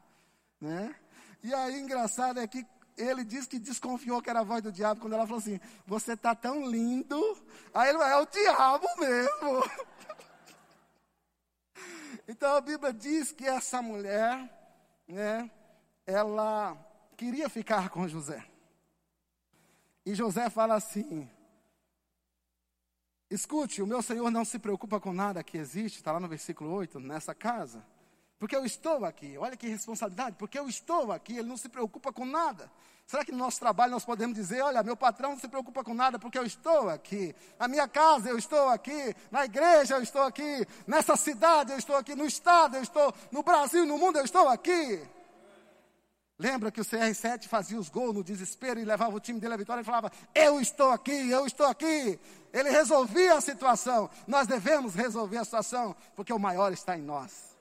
né? 0.61 0.95
E 1.43 1.53
aí, 1.53 1.77
engraçado 1.77 2.39
é 2.39 2.47
que 2.47 2.65
ele 2.97 3.25
disse 3.25 3.49
que 3.49 3.59
desconfiou 3.59 4.21
que 4.21 4.29
era 4.29 4.39
a 4.39 4.45
voz 4.45 4.63
do 4.63 4.71
diabo 4.71 5.01
quando 5.01 5.11
ela 5.11 5.27
falou 5.27 5.39
assim: 5.39 5.59
Você 5.85 6.13
está 6.13 6.33
tão 6.33 6.65
lindo. 6.65 7.21
Aí 7.73 7.89
ele 7.89 8.01
é 8.01 8.15
o 8.15 8.25
diabo 8.27 8.87
mesmo. 8.97 9.63
então 12.25 12.55
a 12.55 12.61
Bíblia 12.61 12.93
diz 12.93 13.33
que 13.33 13.45
essa 13.45 13.81
mulher, 13.81 14.49
né, 15.05 15.51
ela 16.05 16.86
queria 17.17 17.49
ficar 17.49 17.89
com 17.89 18.07
José. 18.07 18.45
E 20.05 20.15
José 20.15 20.49
fala 20.49 20.75
assim: 20.75 21.29
Escute, 23.29 23.81
o 23.81 23.87
meu 23.87 24.01
Senhor 24.01 24.31
não 24.31 24.45
se 24.45 24.57
preocupa 24.59 24.99
com 24.99 25.11
nada 25.11 25.43
que 25.43 25.57
existe, 25.57 25.97
está 25.97 26.13
lá 26.13 26.19
no 26.19 26.29
versículo 26.29 26.71
8, 26.71 26.99
nessa 26.99 27.35
casa. 27.35 27.83
Porque 28.39 28.55
eu 28.55 28.63
estou 28.63 29.03
aqui. 29.03 29.35
Olha 29.37 29.57
que 29.57 29.67
responsabilidade. 29.67 30.35
Porque 30.37 30.59
eu 30.59 30.69
estou 30.69 31.11
aqui. 31.11 31.33
Ele 31.33 31.49
não 31.49 31.57
se 31.57 31.67
preocupa 31.67 32.13
com 32.13 32.23
nada. 32.23 32.71
Será 33.07 33.25
que 33.25 33.31
no 33.31 33.39
nosso 33.39 33.59
trabalho 33.59 33.93
nós 33.93 34.05
podemos 34.05 34.35
dizer: 34.35 34.61
olha, 34.61 34.83
meu 34.83 34.95
patrão 34.95 35.31
não 35.31 35.39
se 35.39 35.47
preocupa 35.47 35.83
com 35.83 35.95
nada 35.95 36.19
porque 36.19 36.37
eu 36.37 36.45
estou 36.45 36.87
aqui. 36.87 37.35
Na 37.57 37.67
minha 37.67 37.87
casa 37.87 38.29
eu 38.29 38.37
estou 38.37 38.69
aqui. 38.69 39.15
Na 39.31 39.43
igreja 39.43 39.95
eu 39.95 40.03
estou 40.03 40.21
aqui. 40.21 40.67
Nessa 40.85 41.15
cidade 41.15 41.71
eu 41.71 41.79
estou 41.79 41.95
aqui. 41.95 42.13
No 42.13 42.25
estado 42.25 42.75
eu 42.75 42.83
estou. 42.83 43.11
No 43.31 43.41
Brasil 43.41 43.87
no 43.87 43.97
mundo 43.97 44.19
eu 44.19 44.25
estou 44.25 44.47
aqui. 44.47 45.01
Lembra 46.39 46.71
que 46.71 46.79
o 46.79 46.85
CR7 46.85 47.47
fazia 47.47 47.79
os 47.79 47.89
gols 47.89 48.13
no 48.13 48.23
desespero 48.23 48.79
e 48.79 48.85
levava 48.85 49.15
o 49.15 49.19
time 49.19 49.39
dele 49.39 49.55
à 49.55 49.57
vitória 49.57 49.81
e 49.81 49.83
falava: 49.83 50.11
Eu 50.35 50.61
estou 50.61 50.91
aqui, 50.91 51.29
eu 51.31 51.47
estou 51.47 51.65
aqui. 51.65 52.19
Ele 52.53 52.69
resolvia 52.69 53.33
a 53.33 53.41
situação. 53.41 54.07
Nós 54.27 54.45
devemos 54.45 54.93
resolver 54.93 55.37
a 55.37 55.45
situação 55.45 55.95
porque 56.15 56.31
o 56.31 56.37
maior 56.37 56.71
está 56.71 56.95
em 56.95 57.01
nós. 57.01 57.57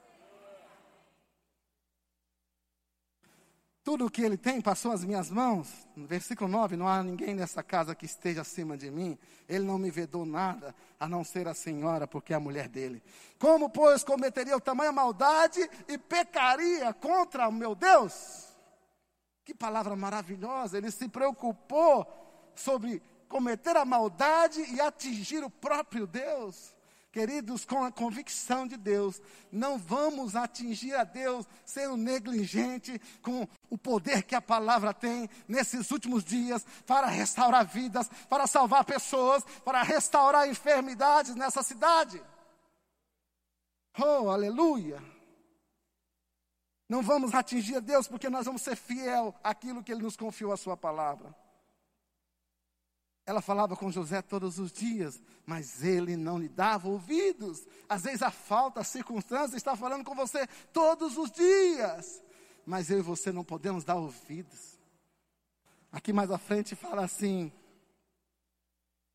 Tudo 3.83 4.07
o 4.07 4.11
que 4.11 4.21
ele 4.21 4.37
tem 4.37 4.61
passou 4.61 4.93
às 4.93 5.03
minhas 5.03 5.31
mãos. 5.31 5.69
No 5.97 6.07
versículo 6.07 6.51
9: 6.51 6.77
Não 6.77 6.87
há 6.87 7.03
ninguém 7.03 7.35
nessa 7.35 7.63
casa 7.63 7.95
que 7.95 8.05
esteja 8.05 8.43
acima 8.43 8.77
de 8.77 8.91
mim. 8.91 9.17
Ele 9.49 9.65
não 9.65 9.79
me 9.79 9.91
vedou 9.91 10.27
nada, 10.27 10.75
a 11.01 11.09
não 11.09 11.25
ser 11.25 11.49
a 11.49 11.55
senhora, 11.55 12.07
porque 12.07 12.35
é 12.35 12.37
a 12.37 12.41
mulher 12.41 12.69
dele. 12.69 13.03
Como, 13.39 13.71
pois, 13.71 14.05
cometeria 14.05 14.57
o 14.57 14.61
tamanha 14.61 14.93
maldade 14.93 15.67
e 15.89 15.97
pecaria 15.97 16.93
contra 16.93 17.49
o 17.49 17.53
meu 17.53 17.75
Deus? 17.75 18.46
Que 19.47 19.55
palavra 19.55 19.95
maravilhosa! 19.95 20.77
Ele 20.77 20.91
se 20.91 21.09
preocupou 21.09 22.05
sobre 22.57 23.01
cometer 23.29 23.77
a 23.77 23.85
maldade 23.85 24.61
e 24.61 24.81
atingir 24.81 25.45
o 25.45 25.49
próprio 25.49 26.05
Deus. 26.05 26.75
Queridos, 27.13 27.65
com 27.65 27.85
a 27.85 27.93
convicção 27.93 28.67
de 28.67 28.77
Deus, 28.77 29.23
não 29.51 29.79
vamos 29.79 30.35
atingir 30.35 30.95
a 30.97 31.05
Deus 31.05 31.47
sendo 31.65 31.97
negligente 31.97 33.01
com 33.23 33.47
o 33.71 33.79
poder 33.79 34.25
que 34.25 34.35
a 34.35 34.43
palavra 34.43 34.93
tem 34.93 35.31
nesses 35.47 35.93
últimos 35.93 36.25
dias 36.25 36.67
para 36.85 37.07
restaurar 37.07 37.65
vidas, 37.65 38.11
para 38.29 38.49
salvar 38.49 38.85
pessoas, 38.85 39.45
para 39.65 39.85
restaurar 39.85 40.49
enfermidades 40.49 41.37
nessa 41.37 41.63
cidade. 41.63 42.21
Oh, 43.97 44.29
aleluia! 44.29 45.16
Não 46.89 47.03
vamos 47.03 47.35
atingir 47.35 47.77
a 47.77 47.81
Deus 47.81 48.07
porque 48.07 48.29
nós 48.29 48.47
vamos 48.47 48.63
ser 48.63 48.77
fiel 48.77 49.35
àquilo 49.43 49.83
que 49.83 49.93
Ele 49.93 50.03
nos 50.03 50.17
confiou 50.17 50.53
a 50.53 50.57
Sua 50.57 50.77
palavra. 50.77 51.35
Ela 53.27 53.43
falava 53.43 53.77
com 53.77 53.91
José 53.91 54.23
todos 54.23 54.61
os 54.61 54.71
dias, 54.71 55.21
mas 55.45 55.83
ele 55.83 56.17
não 56.17 56.39
lhe 56.39 56.49
dava 56.49 56.89
ouvidos. 56.89 57.67
Às 57.89 58.05
vezes 58.05 58.23
a 58.23 58.31
falta, 58.31 58.81
a 58.81 58.85
circunstância 58.85 59.57
está 59.57 59.75
falando 59.75 60.05
com 60.05 60.15
você 60.15 60.47
todos 60.73 61.19
os 61.19 61.33
dias, 61.33 62.23
mas 62.65 62.89
eu 62.89 63.01
e 63.01 63.03
você 63.03 63.33
não 63.33 63.43
podemos 63.43 63.83
dar 63.83 63.97
ouvidos. 63.97 64.79
Aqui 65.91 66.13
mais 66.13 66.31
à 66.31 66.39
frente 66.39 66.77
fala 66.77 67.05
assim: 67.05 67.53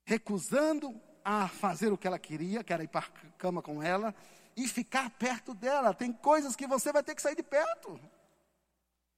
recusando 0.04 0.94
a 1.24 1.48
fazer 1.48 1.94
o 1.94 1.98
que 1.98 2.06
ela 2.06 2.20
queria, 2.20 2.66
que 2.66 2.74
era 2.74 2.84
ir 2.84 2.90
para 2.90 3.06
a 3.06 3.32
cama 3.38 3.62
com 3.62 3.82
ela, 3.82 4.14
e 4.56 4.68
ficar 4.68 5.10
perto 5.12 5.54
dela. 5.54 5.94
Tem 5.94 6.12
coisas 6.12 6.56
que 6.56 6.68
você 6.68 6.92
vai 6.92 7.04
ter 7.04 7.16
que 7.16 7.22
sair 7.22 7.36
de 7.36 7.44
perto. 7.44 8.00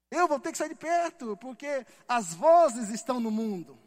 Eu 0.09 0.27
vou 0.27 0.39
ter 0.39 0.51
que 0.51 0.57
sair 0.57 0.69
de 0.69 0.75
perto, 0.75 1.35
porque 1.37 1.85
as 2.07 2.33
vozes 2.33 2.89
estão 2.89 3.19
no 3.19 3.31
mundo. 3.31 3.77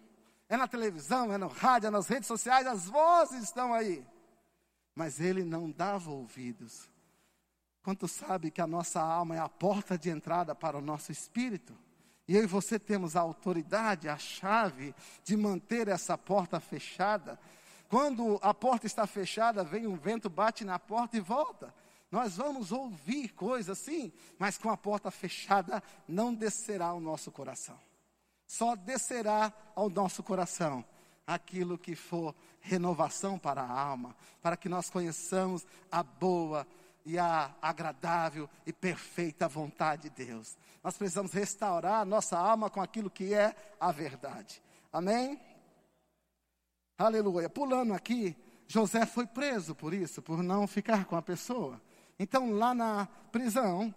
É 0.48 0.56
na 0.56 0.68
televisão, 0.68 1.32
é 1.32 1.38
no 1.38 1.48
rádio, 1.48 1.88
é 1.88 1.90
nas 1.90 2.08
redes 2.08 2.26
sociais, 2.26 2.66
as 2.66 2.86
vozes 2.86 3.44
estão 3.44 3.72
aí. 3.72 4.06
Mas 4.94 5.20
ele 5.20 5.44
não 5.44 5.70
dava 5.70 6.10
ouvidos. 6.10 6.88
Quanto 7.82 8.08
sabe 8.08 8.50
que 8.50 8.60
a 8.60 8.66
nossa 8.66 9.00
alma 9.00 9.36
é 9.36 9.38
a 9.38 9.48
porta 9.48 9.96
de 9.96 10.10
entrada 10.10 10.54
para 10.54 10.76
o 10.76 10.80
nosso 10.80 11.12
espírito? 11.12 11.76
E 12.26 12.34
eu 12.34 12.42
e 12.42 12.46
você 12.46 12.78
temos 12.78 13.14
a 13.14 13.20
autoridade, 13.20 14.08
a 14.08 14.18
chave 14.18 14.94
de 15.22 15.36
manter 15.36 15.86
essa 15.86 16.18
porta 16.18 16.58
fechada. 16.58 17.38
Quando 17.88 18.38
a 18.42 18.52
porta 18.52 18.86
está 18.86 19.06
fechada, 19.06 19.62
vem 19.62 19.86
um 19.86 19.96
vento, 19.96 20.28
bate 20.28 20.64
na 20.64 20.78
porta 20.78 21.16
e 21.16 21.20
volta. 21.20 21.74
Nós 22.10 22.36
vamos 22.36 22.72
ouvir 22.72 23.30
coisas 23.30 23.78
assim, 23.78 24.12
mas 24.38 24.58
com 24.58 24.70
a 24.70 24.76
porta 24.76 25.10
fechada 25.10 25.82
não 26.06 26.32
descerá 26.32 26.92
o 26.92 27.00
nosso 27.00 27.30
coração 27.30 27.78
só 28.46 28.76
descerá 28.76 29.52
ao 29.74 29.90
nosso 29.90 30.22
coração 30.22 30.84
aquilo 31.26 31.76
que 31.76 31.96
for 31.96 32.34
renovação 32.60 33.38
para 33.38 33.60
a 33.60 33.80
alma, 33.80 34.14
para 34.40 34.56
que 34.56 34.68
nós 34.68 34.88
conheçamos 34.88 35.66
a 35.90 36.02
boa 36.02 36.66
e 37.04 37.18
a 37.18 37.52
agradável 37.60 38.48
e 38.64 38.72
perfeita 38.72 39.48
vontade 39.48 40.08
de 40.08 40.24
Deus. 40.24 40.56
Nós 40.82 40.96
precisamos 40.96 41.32
restaurar 41.32 42.00
a 42.00 42.04
nossa 42.04 42.38
alma 42.38 42.70
com 42.70 42.80
aquilo 42.80 43.10
que 43.10 43.34
é 43.34 43.54
a 43.80 43.90
verdade. 43.90 44.62
Amém? 44.92 45.40
Aleluia. 46.98 47.50
Pulando 47.50 47.92
aqui, 47.92 48.34
José 48.66 49.04
foi 49.04 49.26
preso 49.26 49.74
por 49.74 49.92
isso, 49.92 50.22
por 50.22 50.42
não 50.42 50.66
ficar 50.66 51.04
com 51.04 51.14
a 51.14 51.20
pessoa. 51.20 51.80
Então, 52.18 52.52
lá 52.52 52.74
na 52.74 53.06
prisão, 53.30 53.94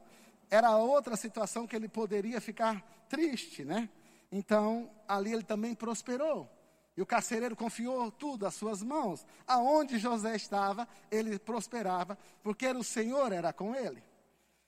era 0.49 0.75
outra 0.75 1.15
situação 1.15 1.65
que 1.65 1.75
ele 1.75 1.87
poderia 1.87 2.41
ficar 2.41 2.81
triste, 3.07 3.63
né? 3.63 3.89
Então, 4.29 4.89
ali 5.07 5.31
ele 5.31 5.43
também 5.43 5.73
prosperou. 5.73 6.49
E 6.97 7.01
o 7.01 7.05
carcereiro 7.05 7.55
confiou 7.55 8.11
tudo 8.11 8.45
às 8.45 8.55
suas 8.55 8.83
mãos. 8.83 9.25
Aonde 9.47 9.97
José 9.97 10.35
estava, 10.35 10.85
ele 11.09 11.39
prosperava, 11.39 12.17
porque 12.43 12.67
o 12.67 12.83
Senhor 12.83 13.31
era 13.31 13.53
com 13.53 13.73
ele. 13.73 14.03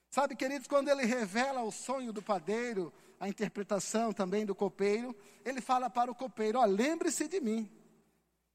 Sabe, 0.09 0.37
queridos, 0.37 0.67
quando 0.67 0.87
ele 0.87 1.03
revela 1.03 1.61
o 1.63 1.71
sonho 1.71 2.13
do 2.13 2.21
padeiro, 2.21 2.93
a 3.19 3.27
interpretação 3.27 4.13
também 4.13 4.45
do 4.45 4.55
copeiro, 4.55 5.13
ele 5.43 5.59
fala 5.59 5.89
para 5.89 6.09
o 6.09 6.15
copeiro: 6.15 6.59
ó, 6.59 6.65
lembre-se 6.65 7.27
de 7.27 7.41
mim. 7.41 7.69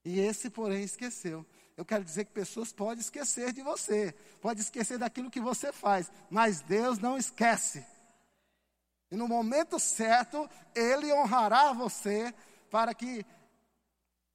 E 0.06 0.20
esse, 0.20 0.48
porém, 0.48 0.84
esqueceu. 0.84 1.44
Eu 1.76 1.84
quero 1.84 2.04
dizer 2.04 2.26
que 2.26 2.30
pessoas 2.30 2.72
podem 2.72 3.00
esquecer 3.00 3.52
de 3.52 3.60
você, 3.60 4.14
pode 4.40 4.60
esquecer 4.60 4.98
daquilo 4.98 5.32
que 5.32 5.40
você 5.40 5.72
faz, 5.72 6.12
mas 6.30 6.60
Deus 6.60 7.00
não 7.00 7.18
esquece. 7.18 7.84
E 9.10 9.16
no 9.16 9.26
momento 9.26 9.80
certo, 9.80 10.48
Ele 10.76 11.12
honrará 11.12 11.72
você 11.72 12.32
para 12.70 12.94
que 12.94 13.26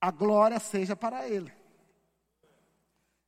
a 0.02 0.12
glória 0.12 0.60
seja 0.60 0.94
para 0.94 1.26
Ele. 1.30 1.54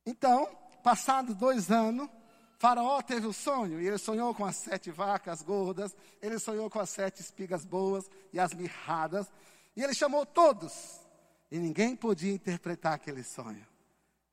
Então, 0.04 0.46
passados 0.82 1.34
dois 1.34 1.70
anos, 1.70 2.10
Faraó 2.58 3.00
teve 3.00 3.26
o 3.26 3.32
sonho, 3.32 3.80
e 3.80 3.86
ele 3.86 3.96
sonhou 3.96 4.34
com 4.34 4.44
as 4.44 4.56
sete 4.56 4.90
vacas 4.90 5.40
gordas, 5.40 5.96
ele 6.20 6.38
sonhou 6.38 6.68
com 6.68 6.78
as 6.78 6.90
sete 6.90 7.22
espigas 7.22 7.64
boas 7.64 8.04
e 8.34 8.38
as 8.38 8.52
mirradas, 8.52 9.32
e 9.74 9.82
ele 9.82 9.94
chamou 9.94 10.26
todos, 10.26 11.03
e 11.50 11.58
ninguém 11.58 11.94
podia 11.94 12.32
interpretar 12.32 12.94
aquele 12.94 13.22
sonho. 13.22 13.66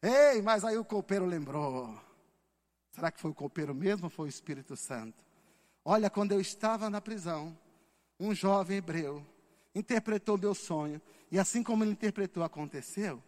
Ei, 0.01 0.41
mas 0.41 0.63
aí 0.63 0.77
o 0.77 0.85
copeiro 0.85 1.25
lembrou. 1.25 1.97
Será 2.91 3.11
que 3.11 3.19
foi 3.19 3.31
o 3.31 3.35
copeiro 3.35 3.73
mesmo 3.73 4.05
ou 4.05 4.09
foi 4.09 4.27
o 4.27 4.29
Espírito 4.29 4.75
Santo? 4.75 5.23
Olha, 5.85 6.09
quando 6.09 6.31
eu 6.31 6.41
estava 6.41 6.89
na 6.89 6.99
prisão, 6.99 7.57
um 8.19 8.33
jovem 8.33 8.77
hebreu 8.77 9.25
interpretou 9.73 10.37
meu 10.37 10.53
sonho, 10.53 11.01
e 11.31 11.39
assim 11.39 11.63
como 11.63 11.83
ele 11.83 11.91
interpretou, 11.91 12.43
aconteceu. 12.43 13.23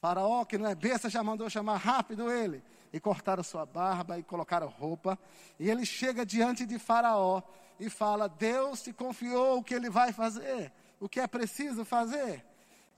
Faraó, 0.00 0.44
que 0.44 0.56
não 0.56 0.68
é 0.68 0.74
besta, 0.74 1.10
já 1.10 1.22
mandou 1.22 1.50
chamar 1.50 1.76
rápido 1.76 2.30
ele. 2.30 2.62
E 2.92 2.98
cortaram 2.98 3.42
sua 3.42 3.66
barba 3.66 4.18
e 4.18 4.22
colocaram 4.22 4.68
roupa. 4.68 5.18
E 5.58 5.68
ele 5.68 5.84
chega 5.84 6.24
diante 6.24 6.64
de 6.64 6.78
Faraó 6.78 7.42
e 7.78 7.90
fala: 7.90 8.28
Deus 8.28 8.82
te 8.82 8.92
confiou 8.92 9.58
o 9.58 9.64
que 9.64 9.74
ele 9.74 9.90
vai 9.90 10.12
fazer, 10.12 10.72
o 10.98 11.08
que 11.08 11.20
é 11.20 11.26
preciso 11.26 11.84
fazer. 11.84 12.44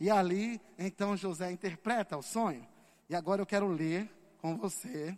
E 0.01 0.11
ali, 0.11 0.61
então, 0.79 1.17
José 1.17 1.51
interpreta 1.51 2.17
o 2.17 2.23
sonho. 2.23 2.67
E 3.09 3.15
agora 3.15 3.43
eu 3.43 3.47
quero 3.47 3.69
ler 3.69 4.11
com 4.39 4.57
você, 4.57 5.17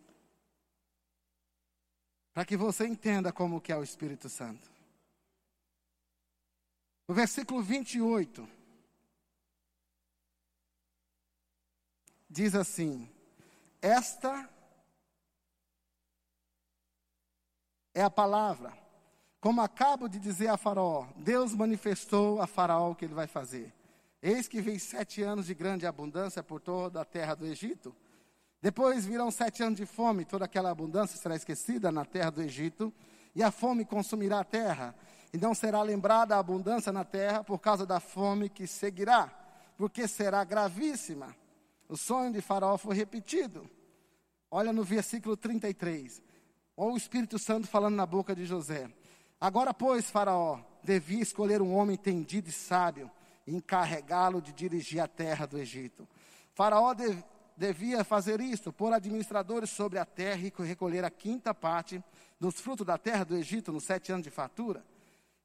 para 2.33 2.45
que 2.45 2.57
você 2.57 2.87
entenda 2.87 3.33
como 3.33 3.61
que 3.61 3.73
é 3.73 3.77
o 3.77 3.83
Espírito 3.83 4.29
Santo. 4.29 4.71
No 7.07 7.15
versículo 7.15 7.63
28, 7.63 8.49
diz 12.29 12.55
assim: 12.55 13.09
Esta 13.81 14.49
é 17.95 18.03
a 18.03 18.11
palavra. 18.11 18.77
Como 19.41 19.61
acabo 19.61 20.09
de 20.09 20.19
dizer 20.19 20.49
a 20.49 20.57
Faraó, 20.57 21.07
Deus 21.17 21.55
manifestou 21.55 22.41
a 22.41 22.47
Faraó 22.47 22.91
o 22.91 22.95
que 22.95 23.05
ele 23.05 23.15
vai 23.15 23.27
fazer. 23.27 23.73
Eis 24.27 24.49
que 24.49 24.59
vem 24.59 24.79
sete 24.79 25.23
anos 25.23 25.45
de 25.45 25.55
grande 25.55 25.87
abundância 25.87 26.43
por 26.43 26.59
toda 26.59 26.99
a 26.99 27.05
terra 27.05 27.35
do 27.35 27.45
Egito. 27.45 27.95
Depois 28.59 29.05
virão 29.05 29.31
sete 29.31 29.63
anos 29.63 29.77
de 29.77 29.85
fome, 29.85 30.25
toda 30.25 30.47
aquela 30.47 30.71
abundância 30.71 31.19
será 31.19 31.37
esquecida 31.37 31.93
na 31.93 32.07
terra 32.07 32.31
do 32.31 32.41
Egito, 32.41 32.91
e 33.35 33.43
a 33.43 33.51
fome 33.51 33.85
consumirá 33.85 34.41
a 34.41 34.45
terra, 34.45 34.95
e 35.31 35.37
não 35.37 35.55
será 35.55 35.83
lembrada 35.83 36.35
a 36.35 36.39
abundância 36.39 36.91
na 36.91 37.05
terra 37.05 37.45
por 37.45 37.59
causa 37.59 37.85
da 37.85 38.01
fome 38.01 38.49
que 38.49 38.67
seguirá, 38.67 39.27
porque 39.77 40.09
será 40.09 40.43
gravíssima. 40.43 41.37
O 41.87 41.95
sonho 41.95 42.33
de 42.33 42.41
Faraó 42.41 42.79
foi 42.79 42.97
repetido. 42.97 43.69
Olha 44.51 44.73
no 44.73 44.85
versículo 44.85 45.37
33. 45.37 46.23
Olha 46.75 46.95
o 46.95 46.97
Espírito 46.97 47.39
Santo 47.39 47.67
falando 47.67 47.97
na 47.97 48.07
boca 48.07 48.35
de 48.35 48.47
José. 48.47 48.91
Agora, 49.39 49.75
pois, 49.75 50.11
Faraó 50.11 50.61
devia 50.83 51.21
escolher 51.21 51.61
um 51.61 51.75
homem 51.75 51.93
entendido 51.93 52.49
e 52.49 52.53
sábio 52.53 53.11
e 53.47 53.55
encarregá-lo 53.55 54.41
de 54.41 54.53
dirigir 54.53 55.01
a 55.01 55.09
terra 55.09 55.47
do 55.47 55.59
Egito. 55.59 56.09
Faraó 56.55 56.95
de, 56.95 57.23
devia 57.57 58.05
fazer 58.05 58.41
isto, 58.41 58.73
pôr 58.73 58.93
administradores 58.93 59.71
sobre 59.71 59.99
a 59.99 60.05
terra 60.05 60.41
e 60.41 60.53
recolher 60.65 61.05
a 61.05 61.11
quinta 61.11 61.55
parte 61.55 62.03
dos 62.39 62.61
frutos 62.61 62.87
da 62.87 62.99
terra 62.99 63.25
do 63.25 63.37
Egito 63.37 63.73
nos 63.73 63.85
sete 63.85 64.13
anos 64.13 64.25
de 64.25 64.31
fatura. 64.31 64.85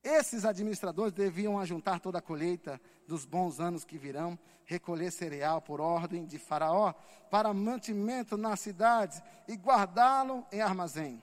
Esses 0.04 0.46
administradores 0.46 1.12
deviam 1.12 1.60
ajuntar 1.60 2.00
toda 2.00 2.20
a 2.20 2.22
colheita 2.22 2.80
dos 3.06 3.26
bons 3.26 3.60
anos 3.60 3.84
que 3.84 3.98
virão, 3.98 4.40
recolher 4.66 5.12
cereal 5.12 5.62
por 5.62 5.82
ordem 5.82 6.26
de 6.26 6.40
Faraó, 6.40 6.94
para 7.30 7.54
mantimento 7.54 8.38
nas 8.38 8.62
cidades 8.62 9.22
e 9.48 9.56
guardá-lo 9.56 10.46
em 10.52 10.62
armazém. 10.62 11.22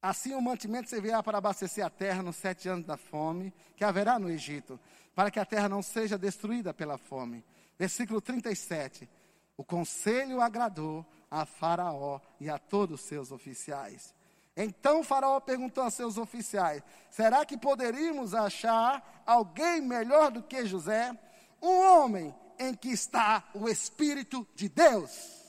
Assim 0.00 0.34
o 0.34 0.40
mantimento 0.40 0.88
servirá 0.88 1.22
para 1.22 1.38
abastecer 1.38 1.84
a 1.84 1.90
terra 1.90 2.22
nos 2.22 2.36
sete 2.36 2.68
anos 2.68 2.86
da 2.86 2.96
fome 2.96 3.52
que 3.76 3.84
haverá 3.84 4.18
no 4.18 4.30
Egito, 4.30 4.80
para 5.14 5.30
que 5.30 5.40
a 5.40 5.44
terra 5.44 5.68
não 5.68 5.82
seja 5.82 6.16
destruída 6.16 6.72
pela 6.72 6.98
fome. 6.98 7.44
Versículo 7.78 8.20
37. 8.20 9.08
O 9.56 9.64
conselho 9.64 10.40
agradou 10.40 11.04
a 11.30 11.44
Faraó 11.44 12.20
e 12.40 12.48
a 12.48 12.58
todos 12.58 13.00
os 13.00 13.06
seus 13.06 13.30
oficiais. 13.30 14.14
Então 14.56 15.04
Faraó 15.04 15.40
perguntou 15.40 15.84
a 15.84 15.90
seus 15.90 16.18
oficiais: 16.18 16.82
Será 17.10 17.44
que 17.44 17.56
poderíamos 17.56 18.34
achar 18.34 19.22
alguém 19.26 19.80
melhor 19.80 20.30
do 20.30 20.42
que 20.42 20.66
José? 20.66 21.16
Um 21.62 21.78
homem 21.78 22.34
em 22.58 22.74
que 22.74 22.88
está 22.88 23.48
o 23.54 23.68
Espírito 23.68 24.46
de 24.54 24.68
Deus. 24.68 25.40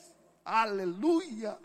Aleluia! 0.44 1.58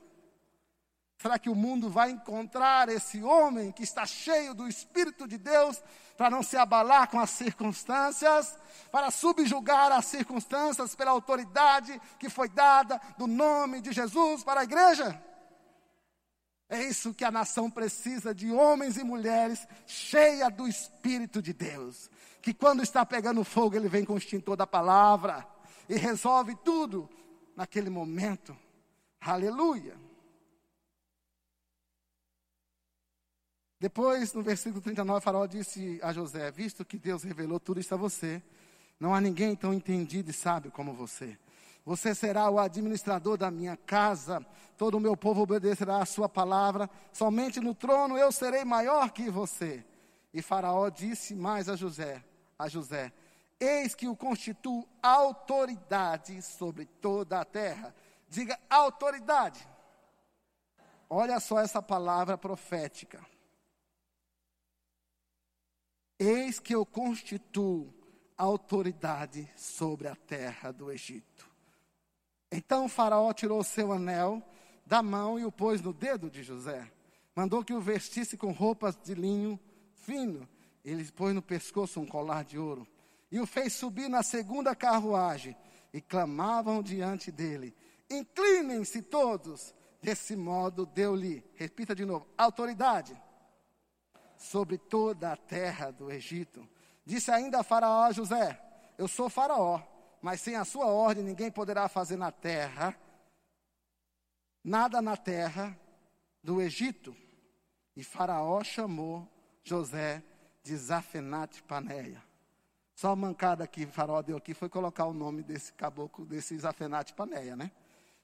Será 1.18 1.40
que 1.40 1.50
o 1.50 1.56
mundo 1.56 1.90
vai 1.90 2.12
encontrar 2.12 2.90
esse 2.90 3.24
homem 3.24 3.72
que 3.72 3.84
está 3.84 4.06
cheio 4.06 4.54
do 4.54 4.68
Espírito 4.68 5.28
de 5.28 5.38
Deus 5.38 5.82
para 6.16 6.30
não 6.30 6.44
se 6.44 6.56
abalar 6.56 7.10
com 7.10 7.20
as 7.20 7.32
circunstâncias, 7.32 8.56
para 8.92 9.10
subjugar 9.10 9.92
as 9.92 10.06
circunstâncias 10.06 10.96
pela 10.96 11.12
autoridade 11.12 12.00
que 12.20 12.30
foi 12.30 12.48
dada 12.48 13.02
do 13.18 13.26
nome 13.26 13.82
de 13.82 13.92
Jesus 13.92 14.44
para 14.44 14.62
a 14.62 14.64
igreja? 14.64 15.20
É 16.70 16.84
isso 16.84 17.14
que 17.14 17.26
a 17.26 17.32
nação 17.32 17.72
precisa 17.72 18.36
de 18.36 18.52
homens 18.52 18.98
e 18.98 19.04
mulheres 19.04 19.66
cheia 19.88 20.50
do 20.50 20.68
Espírito 20.68 21.42
de 21.42 21.54
Deus. 21.54 22.12
Que 22.42 22.54
quando 22.54 22.84
está 22.84 23.04
pegando 23.06 23.44
fogo, 23.44 23.76
ele 23.76 23.90
vem 23.90 24.06
com 24.06 24.14
o 24.14 24.18
extintor 24.18 24.56
da 24.56 24.68
palavra 24.68 25.48
e 25.90 25.96
resolve 25.96 26.56
tudo 26.64 27.10
naquele 27.56 27.90
momento. 27.90 28.56
Aleluia. 29.20 30.07
Depois, 33.80 34.34
no 34.34 34.42
versículo 34.42 34.82
39, 34.82 35.22
Faraó 35.22 35.46
disse 35.46 36.00
a 36.02 36.12
José: 36.12 36.50
Visto 36.52 36.84
que 36.84 36.98
Deus 36.98 37.24
revelou 37.24 37.60
tudo 37.60 37.80
isso 37.80 37.94
a 37.94 37.98
você, 37.98 38.42
não 39.00 39.14
há 39.14 39.22
ninguém 39.22 39.56
tão 39.56 39.74
entendido 39.74 40.32
e 40.32 40.34
sábio 40.34 40.72
como 40.72 40.94
você. 40.94 41.38
Você 41.86 42.14
será 42.16 42.50
o 42.50 42.60
administrador 42.60 43.38
da 43.38 43.50
minha 43.52 43.78
casa, 43.78 44.46
todo 44.78 44.98
o 44.98 45.00
meu 45.00 45.16
povo 45.16 45.44
obedecerá 45.44 46.02
a 46.02 46.06
sua 46.06 46.28
palavra, 46.28 46.90
somente 47.14 47.62
no 47.62 47.74
trono 47.74 48.18
eu 48.18 48.32
serei 48.32 48.66
maior 48.66 49.12
que 49.12 49.30
você. 49.30 49.86
E 50.34 50.42
Faraó 50.42 50.90
disse 50.90 51.36
mais 51.36 51.70
a 51.70 51.76
José, 51.76 52.24
a 52.58 52.68
José: 52.68 53.14
Eis 53.60 53.94
que 53.94 54.08
o 54.08 54.16
constituo 54.16 54.88
autoridade 55.02 56.42
sobre 56.42 56.86
toda 56.86 57.40
a 57.40 57.46
terra. 57.46 57.96
Diga 58.28 58.60
autoridade. 58.70 59.66
Olha 61.10 61.40
só 61.40 61.60
essa 61.60 61.82
palavra 61.82 62.38
profética. 62.38 63.26
Eis 66.20 66.60
que 66.60 66.74
eu 66.74 66.84
constituo 66.84 67.94
autoridade 68.36 69.48
sobre 69.56 70.08
a 70.08 70.16
terra 70.16 70.72
do 70.72 70.92
Egito. 70.92 71.48
Então 72.52 72.90
faraó 72.90 73.32
tirou 73.34 73.64
seu 73.64 73.92
anel 73.92 74.42
da 74.84 75.04
mão 75.04 75.40
e 75.40 75.46
o 75.46 75.52
pôs 75.52 75.80
no 75.82 75.94
dedo 75.94 76.30
de 76.30 76.42
José. 76.42 76.92
Mandou 77.36 77.64
que 77.64 77.74
o 77.74 77.82
vestisse 77.82 78.36
com 78.36 78.52
roupas 78.52 78.98
de 78.98 79.14
linho 79.14 79.60
fino. 79.94 80.48
Ele 80.84 81.04
pôs 81.12 81.36
no 81.36 81.42
pescoço 81.42 82.00
um 82.00 82.06
colar 82.06 82.44
de 82.44 82.58
ouro. 82.58 82.88
E 83.32 83.40
o 83.40 83.46
fez 83.46 83.74
subir 83.74 84.10
na 84.10 84.24
segunda 84.24 84.76
carruagem. 84.76 85.56
E 85.94 86.02
clamavam 86.02 86.82
diante 86.82 87.32
dele: 87.32 87.76
Inclinem-se 88.10 89.04
todos. 89.04 89.76
Desse 90.02 90.36
modo 90.36 90.86
deu-lhe, 90.86 91.44
repita 91.56 91.94
de 91.94 92.06
novo, 92.06 92.28
autoridade 92.38 93.20
sobre 94.38 94.78
toda 94.78 95.34
a 95.34 95.38
terra 95.38 95.92
do 95.92 96.12
Egito. 96.12 96.68
Disse 97.06 97.32
ainda 97.32 97.60
a 97.60 97.64
Faraó 97.64 98.04
a 98.04 98.12
José: 98.12 98.62
Eu 98.98 99.08
sou 99.08 99.30
Faraó 99.30 99.82
mas 100.22 100.42
sem 100.42 100.56
a 100.56 100.66
sua 100.66 100.88
ordem 100.88 101.24
ninguém 101.24 101.52
poderá 101.52 101.88
fazer 101.88 102.18
na 102.18 102.32
terra, 102.32 102.96
nada 104.64 105.02
na 105.02 105.16
terra 105.16 105.78
do 106.44 106.62
Egito. 106.62 107.16
E 107.96 108.04
Faraó 108.04 108.64
chamou 108.64 109.28
José 109.64 110.24
de 110.64 110.76
Zafenate 110.76 111.64
Paneia. 111.64 112.24
Só 112.94 113.12
a 113.12 113.16
mancada 113.16 113.68
que 113.68 113.86
Faraó 113.86 114.22
deu 114.22 114.38
aqui 114.38 114.54
foi 114.54 114.70
colocar 114.70 115.06
o 115.06 115.14
nome 115.14 115.44
desse 115.44 115.72
caboclo, 115.74 116.26
desse 116.26 116.58
Zafenate 116.58 117.14
Paneia, 117.14 117.56
né? 117.56 117.72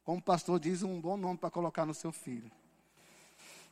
Como 0.03 0.19
o 0.19 0.21
pastor 0.21 0.59
diz, 0.59 0.83
um 0.83 0.99
bom 0.99 1.15
nome 1.15 1.37
para 1.37 1.51
colocar 1.51 1.85
no 1.85 1.93
seu 1.93 2.11
filho. 2.11 2.51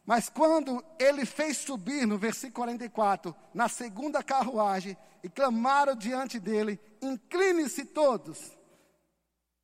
Mas 0.05 0.29
quando 0.29 0.83
ele 0.99 1.25
fez 1.25 1.57
subir, 1.57 2.05
no 2.07 2.17
versículo 2.17 2.65
44, 2.65 3.35
na 3.53 3.69
segunda 3.69 4.23
carruagem, 4.23 4.97
e 5.23 5.29
clamaram 5.29 5.95
diante 5.95 6.39
dele: 6.39 6.79
incline-se 7.01 7.85
todos. 7.85 8.57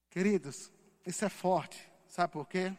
Queridos, 0.09 0.71
isso 1.05 1.25
é 1.25 1.29
forte, 1.29 1.91
sabe 2.07 2.33
por 2.33 2.47
quê? 2.47 2.73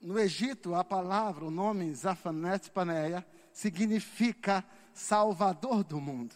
No 0.00 0.18
Egito, 0.18 0.74
a 0.74 0.82
palavra, 0.82 1.44
o 1.44 1.50
nome 1.50 1.94
Zafanet 1.94 2.70
Paneia, 2.70 3.24
significa 3.52 4.64
Salvador 4.92 5.84
do 5.84 6.00
mundo. 6.00 6.34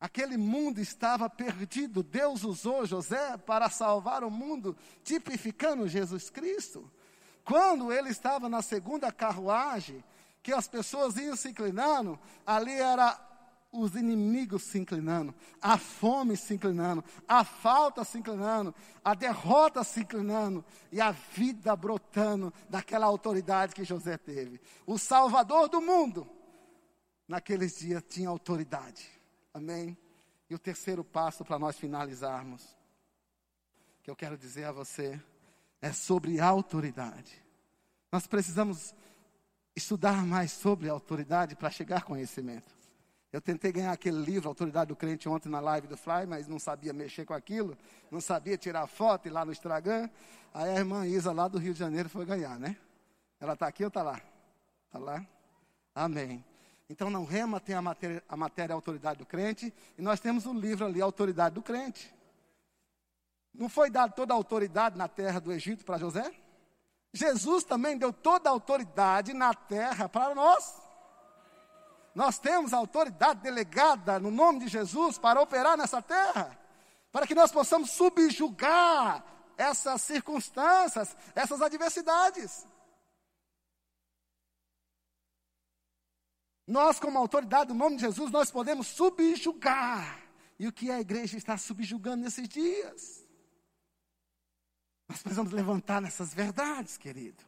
Aquele 0.00 0.36
mundo 0.36 0.80
estava 0.80 1.30
perdido. 1.30 2.02
Deus 2.02 2.42
usou 2.42 2.84
José 2.84 3.36
para 3.38 3.70
salvar 3.70 4.24
o 4.24 4.30
mundo, 4.30 4.76
tipificando 5.02 5.88
Jesus 5.88 6.28
Cristo. 6.28 6.90
Quando 7.44 7.92
ele 7.92 8.08
estava 8.08 8.48
na 8.48 8.62
segunda 8.62 9.12
carruagem, 9.12 10.02
que 10.42 10.52
as 10.52 10.66
pessoas 10.66 11.16
iam 11.16 11.36
se 11.36 11.48
inclinando, 11.50 12.18
ali 12.46 12.72
era 12.72 13.18
os 13.72 13.96
inimigos 13.96 14.62
se 14.62 14.78
inclinando, 14.78 15.34
a 15.60 15.76
fome 15.76 16.36
se 16.36 16.54
inclinando, 16.54 17.04
a 17.26 17.42
falta 17.42 18.04
se 18.04 18.18
inclinando, 18.18 18.72
a 19.04 19.14
derrota 19.14 19.82
se 19.82 20.00
inclinando 20.00 20.64
e 20.92 21.00
a 21.00 21.10
vida 21.10 21.74
brotando 21.74 22.54
daquela 22.70 23.06
autoridade 23.06 23.74
que 23.74 23.84
José 23.84 24.16
teve. 24.16 24.60
O 24.86 24.96
Salvador 24.96 25.68
do 25.68 25.80
mundo, 25.80 26.28
naqueles 27.26 27.78
dias, 27.78 28.02
tinha 28.08 28.28
autoridade. 28.28 29.10
Amém? 29.52 29.98
E 30.48 30.54
o 30.54 30.58
terceiro 30.58 31.02
passo 31.02 31.44
para 31.44 31.58
nós 31.58 31.76
finalizarmos, 31.76 32.76
que 34.02 34.10
eu 34.10 34.14
quero 34.14 34.38
dizer 34.38 34.64
a 34.64 34.72
você, 34.72 35.20
é 35.84 35.92
sobre 35.92 36.40
autoridade. 36.40 37.44
Nós 38.10 38.26
precisamos 38.26 38.94
estudar 39.76 40.24
mais 40.24 40.50
sobre 40.50 40.88
autoridade 40.88 41.54
para 41.54 41.70
chegar 41.70 42.04
conhecimento. 42.04 42.74
Eu 43.30 43.38
tentei 43.38 43.70
ganhar 43.70 43.92
aquele 43.92 44.16
livro, 44.16 44.48
Autoridade 44.48 44.88
do 44.88 44.96
Crente, 44.96 45.28
ontem 45.28 45.50
na 45.50 45.60
live 45.60 45.86
do 45.86 45.94
Fly, 45.94 46.24
mas 46.26 46.48
não 46.48 46.58
sabia 46.58 46.94
mexer 46.94 47.26
com 47.26 47.34
aquilo, 47.34 47.76
não 48.10 48.18
sabia 48.18 48.56
tirar 48.56 48.86
foto 48.86 49.28
e 49.28 49.30
lá 49.30 49.44
no 49.44 49.52
Instagram. 49.52 50.08
Aí 50.54 50.70
a 50.70 50.78
irmã 50.78 51.06
Isa, 51.06 51.32
lá 51.32 51.48
do 51.48 51.58
Rio 51.58 51.74
de 51.74 51.80
Janeiro, 51.80 52.08
foi 52.08 52.24
ganhar, 52.24 52.58
né? 52.58 52.78
Ela 53.38 53.52
está 53.52 53.66
aqui 53.66 53.84
ou 53.84 53.88
está 53.88 54.02
lá? 54.02 54.22
Está 54.86 54.98
lá? 54.98 55.26
Amém. 55.94 56.42
Então, 56.88 57.10
não 57.10 57.26
rema 57.26 57.60
tem 57.60 57.74
a 57.74 57.82
matéria, 57.82 58.24
a 58.26 58.36
matéria 58.38 58.74
Autoridade 58.74 59.18
do 59.18 59.26
Crente, 59.26 59.74
e 59.98 60.00
nós 60.00 60.18
temos 60.18 60.46
o 60.46 60.54
livro 60.54 60.86
ali, 60.86 61.02
Autoridade 61.02 61.56
do 61.56 61.62
Crente. 61.62 62.14
Não 63.54 63.68
foi 63.68 63.88
dado 63.88 64.14
toda 64.14 64.34
a 64.34 64.36
autoridade 64.36 64.98
na 64.98 65.06
terra 65.06 65.40
do 65.40 65.52
Egito 65.52 65.84
para 65.84 65.96
José? 65.96 66.34
Jesus 67.12 67.62
também 67.62 67.96
deu 67.96 68.12
toda 68.12 68.48
a 68.48 68.52
autoridade 68.52 69.32
na 69.32 69.54
terra 69.54 70.08
para 70.08 70.34
nós. 70.34 70.82
Nós 72.12 72.38
temos 72.38 72.72
a 72.72 72.76
autoridade 72.78 73.40
delegada 73.40 74.18
no 74.18 74.30
nome 74.30 74.60
de 74.60 74.68
Jesus 74.68 75.16
para 75.16 75.40
operar 75.40 75.76
nessa 75.76 76.02
terra, 76.02 76.58
para 77.12 77.26
que 77.26 77.34
nós 77.34 77.52
possamos 77.52 77.90
subjugar 77.90 79.24
essas 79.56 80.02
circunstâncias, 80.02 81.16
essas 81.34 81.62
adversidades. 81.62 82.66
Nós, 86.66 86.98
como 86.98 87.18
autoridade 87.18 87.68
do 87.68 87.74
nome 87.74 87.96
de 87.96 88.02
Jesus, 88.02 88.30
nós 88.32 88.50
podemos 88.50 88.88
subjugar. 88.88 90.20
E 90.58 90.66
o 90.66 90.72
que 90.72 90.90
a 90.90 91.00
igreja 91.00 91.36
está 91.36 91.56
subjugando 91.58 92.24
nesses 92.24 92.48
dias? 92.48 93.23
Nós 95.08 95.22
precisamos 95.22 95.52
levantar 95.52 96.00
nessas 96.00 96.32
verdades, 96.32 96.96
querido. 96.96 97.44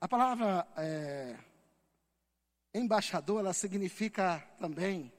A 0.00 0.06
palavra 0.06 0.66
é, 0.76 1.36
embaixador, 2.72 3.40
ela 3.40 3.52
significa 3.52 4.38
também 4.60 5.12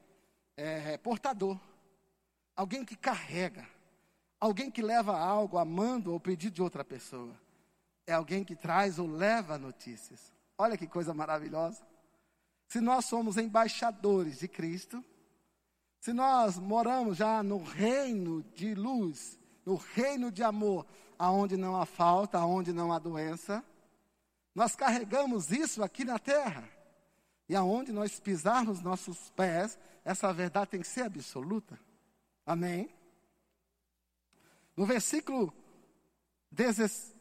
é, 0.56 0.96
portador. 0.96 1.58
Alguém 2.56 2.84
que 2.84 2.96
carrega. 2.96 3.68
Alguém 4.40 4.70
que 4.70 4.80
leva 4.80 5.18
algo 5.18 5.58
a 5.58 5.64
mando 5.64 6.12
ou 6.12 6.20
pedido 6.20 6.54
de 6.54 6.62
outra 6.62 6.84
pessoa. 6.84 7.34
É 8.06 8.12
alguém 8.12 8.44
que 8.44 8.56
traz 8.56 8.98
ou 8.98 9.06
leva 9.06 9.58
notícias. 9.58 10.32
Olha 10.56 10.76
que 10.78 10.86
coisa 10.86 11.12
maravilhosa. 11.12 11.86
Se 12.68 12.80
nós 12.80 13.04
somos 13.04 13.36
embaixadores 13.36 14.38
de 14.38 14.48
Cristo, 14.48 15.04
se 16.00 16.12
nós 16.12 16.58
moramos 16.58 17.16
já 17.16 17.42
no 17.42 17.62
reino 17.62 18.42
de 18.54 18.74
luz, 18.74 19.38
no 19.64 19.76
reino 19.76 20.30
de 20.30 20.42
amor, 20.42 20.86
aonde 21.18 21.56
não 21.56 21.80
há 21.80 21.84
falta, 21.84 22.38
aonde 22.38 22.72
não 22.72 22.92
há 22.92 22.98
doença, 22.98 23.64
nós 24.54 24.74
carregamos 24.74 25.50
isso 25.50 25.82
aqui 25.82 26.04
na 26.04 26.18
terra. 26.18 26.68
E 27.48 27.56
aonde 27.56 27.92
nós 27.92 28.20
pisarmos 28.20 28.80
nossos 28.80 29.30
pés, 29.30 29.78
essa 30.04 30.32
verdade 30.32 30.70
tem 30.70 30.80
que 30.80 30.86
ser 30.86 31.02
absoluta. 31.02 31.78
Amém? 32.46 32.88
No 34.76 34.86
versículo 34.86 35.52
10, 36.52 37.14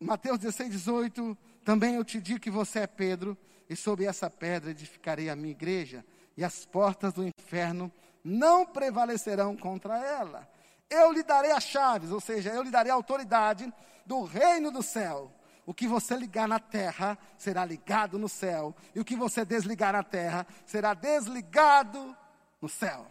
Mateus 0.00 0.38
16, 0.38 0.70
18, 0.70 1.38
também 1.64 1.94
eu 1.96 2.04
te 2.04 2.20
digo 2.20 2.40
que 2.40 2.50
você 2.50 2.80
é 2.80 2.86
Pedro, 2.86 3.36
e 3.68 3.76
sobre 3.76 4.04
essa 4.04 4.30
pedra 4.30 4.70
edificarei 4.70 5.28
a 5.28 5.36
minha 5.36 5.50
igreja, 5.50 6.04
e 6.36 6.44
as 6.44 6.64
portas 6.64 7.12
do 7.12 7.26
inferno 7.26 7.92
não 8.26 8.66
prevalecerão 8.66 9.56
contra 9.56 9.96
ela. 9.98 10.48
Eu 10.90 11.12
lhe 11.12 11.22
darei 11.22 11.52
as 11.52 11.62
chaves, 11.62 12.10
ou 12.10 12.20
seja, 12.20 12.50
eu 12.50 12.62
lhe 12.62 12.70
darei 12.70 12.90
a 12.90 12.94
autoridade 12.96 13.72
do 14.04 14.24
reino 14.24 14.72
do 14.72 14.82
céu. 14.82 15.32
O 15.64 15.72
que 15.72 15.86
você 15.86 16.16
ligar 16.16 16.48
na 16.48 16.58
terra 16.58 17.16
será 17.38 17.64
ligado 17.64 18.18
no 18.18 18.28
céu, 18.28 18.74
e 18.94 19.00
o 19.00 19.04
que 19.04 19.16
você 19.16 19.44
desligar 19.44 19.92
na 19.92 20.02
terra 20.02 20.44
será 20.64 20.92
desligado 20.92 22.16
no 22.60 22.68
céu. 22.68 23.06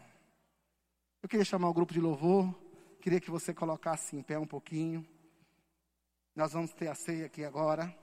Eu 1.24 1.30
queria 1.30 1.46
chamar 1.46 1.70
o 1.70 1.74
grupo 1.74 1.94
de 1.94 2.02
louvor, 2.02 2.54
queria 3.02 3.22
que 3.22 3.32
você 3.32 3.54
colocasse 3.54 4.18
em 4.18 4.22
pé 4.22 4.38
um 4.38 4.48
pouquinho. 4.48 5.08
Nós 6.36 6.52
vamos 6.52 6.74
ter 6.74 6.90
a 6.90 6.96
ceia 6.96 7.28
aqui 7.28 7.46
agora. 7.46 7.94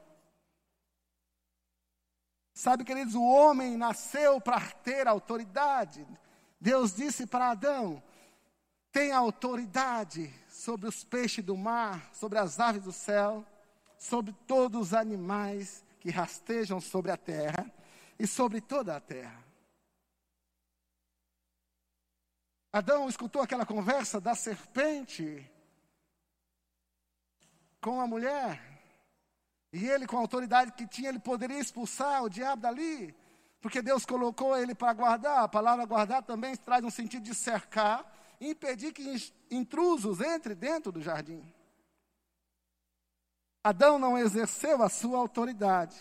Sabe, 2.55 2.85
queridos, 2.85 3.15
o 3.15 3.23
homem 3.23 3.77
nasceu 3.77 4.41
para 4.41 4.61
ter 4.61 5.07
autoridade. 5.07 6.07
Deus 6.63 6.95
disse 6.95 7.27
para 7.27 7.51
Adão: 7.51 8.01
tem 8.93 9.11
autoridade 9.11 10.33
sobre 10.49 10.87
os 10.87 11.03
peixes 11.03 11.45
do 11.45 11.57
mar, 11.57 12.15
sobre 12.15 12.39
as 12.39 12.61
aves 12.61 12.85
do 12.85 12.93
céu, 12.93 13.45
sobre 13.99 14.33
todos 14.47 14.81
os 14.81 14.95
animais 14.95 15.85
que 15.99 16.09
rastejam 16.09 16.81
sobre 16.81 17.11
a 17.11 17.17
terra 17.17 17.69
e 18.17 18.29
sobre 18.29 18.61
toda 18.61 18.97
a 18.97 19.01
terra. 19.01 19.45
Adão 22.73 23.09
escutou 23.09 23.43
aquela 23.43 23.67
conversa 23.67 24.21
da 24.21 24.37
serpente 24.37 25.51
com 27.81 28.01
a 28.01 28.07
mulher, 28.07 28.63
e 29.73 29.85
ele, 29.89 30.07
com 30.07 30.17
a 30.17 30.21
autoridade 30.21 30.71
que 30.73 30.87
tinha, 30.87 31.09
ele 31.09 31.19
poderia 31.19 31.59
expulsar 31.59 32.23
o 32.23 32.31
diabo 32.31 32.63
dali, 32.63 33.13
porque 33.63 33.81
Deus 33.81 34.05
colocou 34.05 34.59
ele 34.59 34.75
para 34.75 34.93
guardar. 34.93 35.45
A 35.45 35.49
palavra 35.49 35.87
guardar 35.87 36.23
também 36.25 36.55
traz 36.57 36.85
um 36.85 36.91
sentido 36.91 37.23
de 37.23 37.35
cercar 37.35 38.05
impedir 38.41 38.93
que 38.93 39.33
intrusos 39.49 40.21
entrem 40.21 40.57
dentro 40.57 40.91
do 40.91 41.01
jardim. 41.01 41.41
Adão 43.63 44.01
não 44.01 44.19
exerceu 44.19 44.83
a 44.83 44.89
sua 44.89 45.19
autoridade 45.19 45.97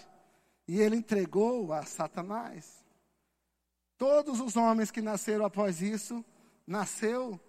e 0.68 0.82
ele 0.82 0.96
entregou 0.96 1.72
a 1.72 1.84
Satanás. 1.86 2.84
Todos 3.96 4.40
os 4.40 4.56
homens 4.56 4.90
que 4.90 5.00
nasceram 5.00 5.46
após 5.46 5.80
isso, 5.84 6.26
nasceu 6.66 7.40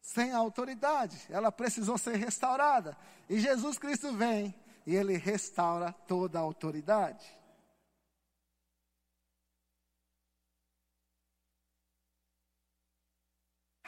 sem 0.00 0.30
autoridade. 0.30 1.26
Ela 1.28 1.50
precisou 1.50 1.98
ser 1.98 2.14
restaurada. 2.14 2.96
E 3.28 3.40
Jesus 3.40 3.76
Cristo 3.76 4.12
vem 4.12 4.54
e 4.86 4.94
ele 4.94 5.16
restaura 5.16 5.92
toda 6.06 6.38
a 6.38 6.42
autoridade. 6.42 7.26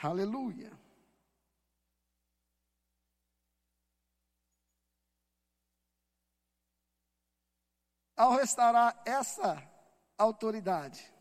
Aleluia. 0.03 0.70
Ao 8.16 8.36
restaurar 8.36 9.01
essa 9.05 9.62
autoridade, 10.16 11.12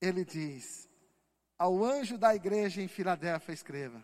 ele 0.00 0.24
diz: 0.24 0.88
ao 1.58 1.84
anjo 1.84 2.16
da 2.16 2.34
igreja 2.34 2.80
em 2.80 2.88
Filadélfia, 2.88 3.52
escreva: 3.52 4.02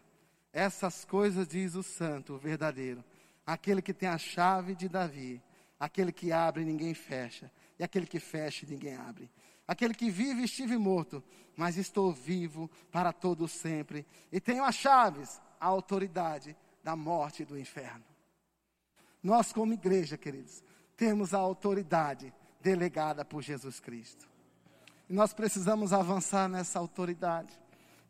Essas 0.52 1.04
coisas 1.04 1.48
diz 1.48 1.74
o 1.74 1.82
santo, 1.82 2.34
o 2.34 2.38
verdadeiro, 2.38 3.02
aquele 3.46 3.80
que 3.80 3.94
tem 3.94 4.08
a 4.08 4.18
chave 4.18 4.74
de 4.74 4.88
Davi, 4.88 5.42
aquele 5.80 6.12
que 6.12 6.32
abre 6.32 6.64
ninguém 6.64 6.92
fecha, 6.92 7.50
e 7.78 7.84
aquele 7.84 8.06
que 8.06 8.20
fecha 8.20 8.66
ninguém 8.66 8.94
abre. 8.94 9.30
Aquele 9.66 9.94
que 9.94 10.10
vive 10.10 10.44
estive 10.44 10.76
morto, 10.76 11.22
mas 11.56 11.76
estou 11.76 12.12
vivo 12.12 12.70
para 12.92 13.12
todo 13.12 13.48
sempre, 13.48 14.06
e 14.30 14.40
tenho 14.40 14.64
as 14.64 14.74
chaves, 14.74 15.40
a 15.58 15.66
autoridade 15.66 16.56
da 16.84 16.94
morte 16.94 17.42
e 17.42 17.46
do 17.46 17.58
inferno. 17.58 18.04
Nós, 19.22 19.52
como 19.52 19.72
igreja, 19.72 20.16
queridos, 20.16 20.62
temos 20.96 21.34
a 21.34 21.38
autoridade 21.38 22.32
delegada 22.60 23.24
por 23.24 23.42
Jesus 23.42 23.80
Cristo. 23.80 24.28
E 25.08 25.12
nós 25.12 25.32
precisamos 25.32 25.92
avançar 25.92 26.48
nessa 26.48 26.78
autoridade. 26.78 27.58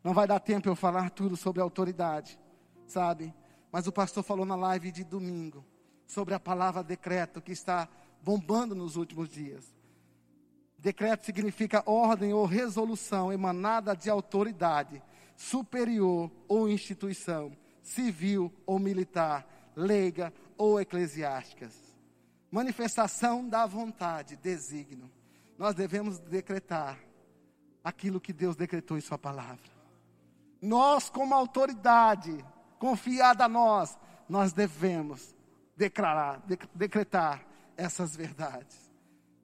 Não 0.03 0.13
vai 0.13 0.27
dar 0.27 0.39
tempo 0.39 0.69
eu 0.69 0.75
falar 0.75 1.09
tudo 1.09 1.35
sobre 1.35 1.61
autoridade, 1.61 2.39
sabe? 2.85 3.33
Mas 3.71 3.87
o 3.87 3.91
pastor 3.91 4.23
falou 4.23 4.45
na 4.45 4.55
live 4.55 4.91
de 4.91 5.03
domingo 5.03 5.65
sobre 6.05 6.33
a 6.33 6.39
palavra 6.39 6.83
decreto 6.83 7.41
que 7.41 7.51
está 7.51 7.89
bombando 8.21 8.73
nos 8.73 8.95
últimos 8.95 9.29
dias. 9.29 9.76
Decreto 10.77 11.25
significa 11.25 11.81
ordem 11.85 12.33
ou 12.33 12.45
resolução 12.45 13.33
emanada 13.33 13.95
de 13.95 14.09
autoridade 14.09 15.01
superior 15.35 16.31
ou 16.47 16.69
instituição, 16.69 17.51
civil 17.81 18.53
ou 18.65 18.77
militar, 18.77 19.47
leiga 19.75 20.33
ou 20.57 20.79
eclesiásticas. 20.79 21.87
manifestação 22.49 23.47
da 23.47 23.65
vontade, 23.65 24.37
desígnio, 24.37 25.11
nós 25.57 25.75
devemos 25.75 26.17
decretar 26.17 26.97
aquilo 27.83 28.21
que 28.21 28.31
Deus 28.31 28.55
decretou 28.55 28.97
em 28.97 29.01
Sua 29.01 29.17
palavra. 29.17 29.69
Nós, 30.61 31.09
como 31.09 31.35
autoridade 31.35 32.43
confiada 32.79 33.45
a 33.45 33.49
nós, 33.49 33.97
nós 34.29 34.53
devemos 34.53 35.35
declarar, 35.75 36.41
decretar 36.73 37.45
essas 37.75 38.15
verdades 38.15 38.86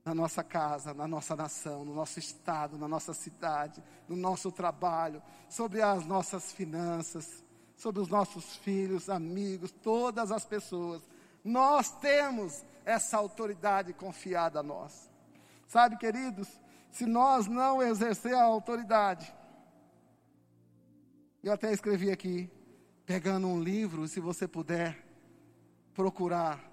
na 0.06 0.14
nossa 0.14 0.44
casa, 0.44 0.94
na 0.94 1.08
nossa 1.08 1.36
nação, 1.36 1.86
no 1.86 1.94
nosso 1.94 2.20
estado, 2.20 2.78
na 2.78 2.88
nossa 2.88 3.14
cidade, 3.14 3.82
no 4.08 4.16
nosso 4.16 4.52
trabalho, 4.52 5.22
sobre 5.50 5.82
as 5.82 6.06
nossas 6.06 6.52
finanças, 6.52 7.44
sobre 7.78 8.02
os 8.02 8.10
nossos 8.10 8.58
filhos, 8.58 9.10
amigos, 9.10 9.72
todas 9.72 10.32
as 10.32 10.46
pessoas. 10.46 11.02
Nós 11.44 11.90
temos 12.00 12.64
essa 12.84 13.18
autoridade 13.18 13.94
confiada 13.94 14.60
a 14.60 14.64
nós. 14.64 15.10
Sabe, 15.68 15.98
queridos, 15.98 16.50
se 16.92 17.06
nós 17.06 17.48
não 17.48 17.82
exercer 17.82 18.36
a 18.36 18.44
autoridade, 18.44 19.34
eu 21.42 21.52
até 21.52 21.72
escrevi 21.72 22.12
aqui, 22.12 22.50
pegando 23.06 23.48
um 23.48 23.62
livro, 23.62 24.08
se 24.08 24.20
você 24.20 24.48
puder 24.48 25.04
procurar 25.94 26.64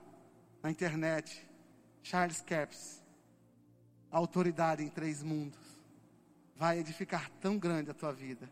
na 0.63 0.71
internet, 0.71 1.49
Charles 2.03 2.41
Capps, 2.41 3.00
Autoridade 4.11 4.83
em 4.83 4.89
Três 4.89 5.23
Mundos, 5.23 5.79
vai 6.57 6.79
edificar 6.79 7.31
tão 7.41 7.59
grande 7.59 7.91
a 7.91 7.95
tua 7.95 8.13
vida. 8.13 8.51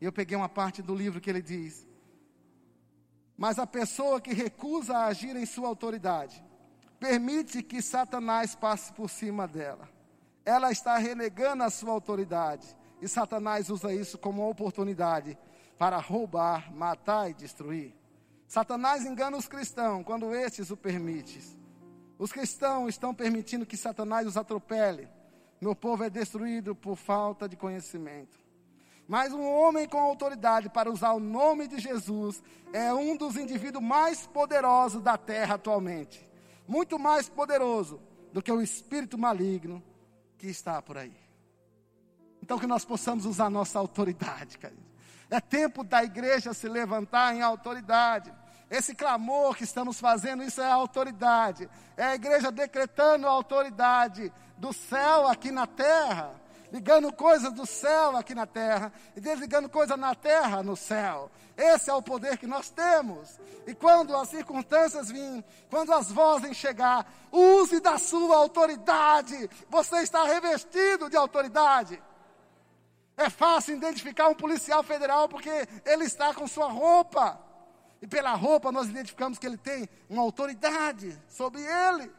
E 0.00 0.04
eu 0.04 0.12
peguei 0.12 0.36
uma 0.36 0.48
parte 0.48 0.82
do 0.82 0.94
livro 0.94 1.20
que 1.20 1.28
ele 1.28 1.42
diz: 1.42 1.86
Mas 3.36 3.58
a 3.58 3.66
pessoa 3.66 4.20
que 4.20 4.32
recusa 4.32 4.96
a 4.96 5.06
agir 5.06 5.34
em 5.36 5.46
sua 5.46 5.68
autoridade, 5.68 6.44
permite 6.98 7.62
que 7.62 7.80
Satanás 7.80 8.54
passe 8.54 8.92
por 8.92 9.08
cima 9.08 9.48
dela. 9.48 9.88
Ela 10.44 10.70
está 10.70 10.96
renegando 10.98 11.62
a 11.62 11.70
sua 11.70 11.92
autoridade. 11.92 12.76
E 13.00 13.08
Satanás 13.08 13.70
usa 13.70 13.92
isso 13.92 14.18
como 14.18 14.42
uma 14.42 14.50
oportunidade 14.50 15.36
para 15.78 15.96
roubar, 15.96 16.70
matar 16.74 17.30
e 17.30 17.34
destruir. 17.34 17.94
Satanás 18.46 19.06
engana 19.06 19.36
os 19.36 19.48
cristãos 19.48 20.04
quando 20.04 20.34
estes 20.34 20.70
o 20.70 20.76
permitem. 20.76 21.40
Os 22.20 22.30
cristãos 22.30 22.90
estão 22.90 23.12
permitindo 23.12 23.66
que 23.66 23.76
Satanás 23.76 24.28
os 24.28 24.36
atropele. 24.36 25.08
Meu 25.60 25.74
povo 25.74 26.04
é 26.04 26.08
destruído 26.08 26.76
por 26.76 26.94
falta 26.94 27.48
de 27.48 27.56
conhecimento. 27.56 28.38
Mas 29.08 29.32
um 29.32 29.44
homem 29.44 29.88
com 29.88 29.98
autoridade 29.98 30.68
para 30.68 30.88
usar 30.88 31.14
o 31.14 31.18
nome 31.18 31.66
de 31.66 31.80
Jesus 31.80 32.40
é 32.72 32.94
um 32.94 33.16
dos 33.16 33.34
indivíduos 33.34 33.82
mais 33.82 34.24
poderosos 34.28 35.02
da 35.02 35.18
terra 35.18 35.56
atualmente 35.56 36.30
muito 36.70 37.00
mais 37.00 37.28
poderoso 37.28 38.00
do 38.32 38.40
que 38.40 38.52
o 38.52 38.62
espírito 38.62 39.18
maligno 39.18 39.82
que 40.38 40.46
está 40.46 40.80
por 40.80 40.96
aí. 40.96 41.12
Então 42.40 42.60
que 42.60 42.66
nós 42.66 42.84
possamos 42.84 43.26
usar 43.26 43.50
nossa 43.50 43.76
autoridade, 43.80 44.56
querido. 44.56 44.88
É 45.28 45.40
tempo 45.40 45.82
da 45.82 46.04
igreja 46.04 46.54
se 46.54 46.68
levantar 46.68 47.34
em 47.34 47.42
autoridade. 47.42 48.32
Esse 48.70 48.94
clamor 48.94 49.56
que 49.56 49.64
estamos 49.64 49.98
fazendo, 49.98 50.42
isso 50.44 50.60
é 50.60 50.70
autoridade. 50.70 51.68
É 51.96 52.04
a 52.04 52.14
igreja 52.14 52.52
decretando 52.52 53.26
a 53.26 53.30
autoridade 53.30 54.32
do 54.56 54.72
céu 54.72 55.26
aqui 55.26 55.50
na 55.50 55.66
terra 55.66 56.40
ligando 56.72 57.12
coisas 57.12 57.52
do 57.52 57.66
céu 57.66 58.16
aqui 58.16 58.34
na 58.34 58.46
terra 58.46 58.92
e 59.16 59.20
desligando 59.20 59.68
coisas 59.68 59.98
na 59.98 60.14
terra 60.14 60.62
no 60.62 60.76
céu. 60.76 61.30
Esse 61.56 61.90
é 61.90 61.94
o 61.94 62.02
poder 62.02 62.38
que 62.38 62.46
nós 62.46 62.70
temos. 62.70 63.38
E 63.66 63.74
quando 63.74 64.16
as 64.16 64.28
circunstâncias 64.28 65.10
virem, 65.10 65.44
quando 65.68 65.92
as 65.92 66.10
vozes 66.10 66.56
chegar, 66.56 67.06
use 67.30 67.80
da 67.80 67.98
sua 67.98 68.36
autoridade. 68.36 69.50
Você 69.68 69.96
está 69.98 70.24
revestido 70.24 71.10
de 71.10 71.16
autoridade. 71.16 72.00
É 73.16 73.28
fácil 73.28 73.76
identificar 73.76 74.28
um 74.28 74.34
policial 74.34 74.82
federal 74.82 75.28
porque 75.28 75.50
ele 75.84 76.04
está 76.04 76.32
com 76.32 76.46
sua 76.46 76.68
roupa. 76.68 77.38
E 78.00 78.06
pela 78.06 78.34
roupa 78.34 78.72
nós 78.72 78.88
identificamos 78.88 79.38
que 79.38 79.46
ele 79.46 79.58
tem 79.58 79.88
uma 80.08 80.22
autoridade 80.22 81.16
sobre 81.28 81.60
ele. 81.60 82.10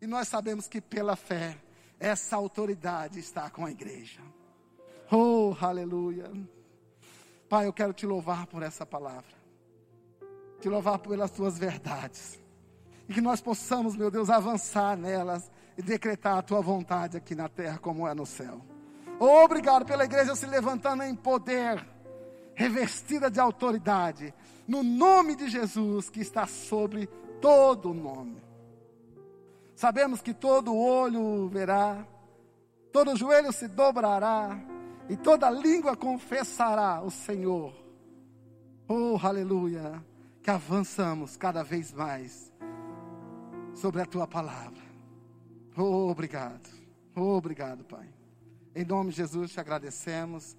E 0.00 0.06
nós 0.06 0.28
sabemos 0.28 0.68
que 0.68 0.80
pela 0.80 1.16
fé 1.16 1.56
essa 1.98 2.36
autoridade 2.36 3.20
está 3.20 3.48
com 3.48 3.64
a 3.64 3.70
igreja. 3.70 4.20
Oh, 5.10 5.54
aleluia. 5.60 6.30
Pai, 7.48 7.66
eu 7.66 7.72
quero 7.72 7.92
te 7.92 8.06
louvar 8.06 8.46
por 8.46 8.62
essa 8.62 8.84
palavra. 8.84 9.36
Te 10.60 10.68
louvar 10.68 10.98
pelas 10.98 11.30
tuas 11.30 11.58
verdades. 11.58 12.42
E 13.08 13.14
que 13.14 13.20
nós 13.20 13.40
possamos, 13.40 13.94
meu 13.94 14.10
Deus, 14.10 14.30
avançar 14.30 14.96
nelas 14.96 15.50
e 15.76 15.82
decretar 15.82 16.38
a 16.38 16.42
tua 16.42 16.60
vontade 16.60 17.16
aqui 17.16 17.34
na 17.34 17.48
terra 17.48 17.78
como 17.78 18.06
é 18.08 18.14
no 18.14 18.26
céu. 18.26 18.60
Obrigado 19.18 19.84
pela 19.84 20.04
igreja 20.04 20.34
se 20.34 20.46
levantando 20.46 21.02
em 21.04 21.14
poder, 21.14 21.86
revestida 22.54 23.30
de 23.30 23.38
autoridade, 23.38 24.34
no 24.72 24.82
nome 24.82 25.36
de 25.36 25.50
Jesus 25.50 26.08
que 26.08 26.20
está 26.20 26.46
sobre 26.46 27.06
todo 27.42 27.92
nome. 27.92 28.42
Sabemos 29.74 30.22
que 30.22 30.32
todo 30.32 30.74
olho 30.74 31.46
verá, 31.48 32.06
todo 32.90 33.14
joelho 33.14 33.52
se 33.52 33.68
dobrará 33.68 34.58
e 35.10 35.16
toda 35.16 35.50
língua 35.50 35.94
confessará 35.94 37.02
o 37.02 37.10
Senhor. 37.10 37.74
Oh, 38.88 39.18
aleluia! 39.22 40.02
Que 40.42 40.50
avançamos 40.50 41.36
cada 41.36 41.62
vez 41.62 41.92
mais 41.92 42.50
sobre 43.74 44.00
a 44.00 44.06
tua 44.06 44.26
palavra. 44.26 44.82
Oh, 45.76 46.10
obrigado. 46.10 46.70
Oh, 47.14 47.36
obrigado, 47.36 47.84
Pai. 47.84 48.08
Em 48.74 48.86
nome 48.86 49.10
de 49.10 49.16
Jesus 49.16 49.52
te 49.52 49.60
agradecemos. 49.60 50.56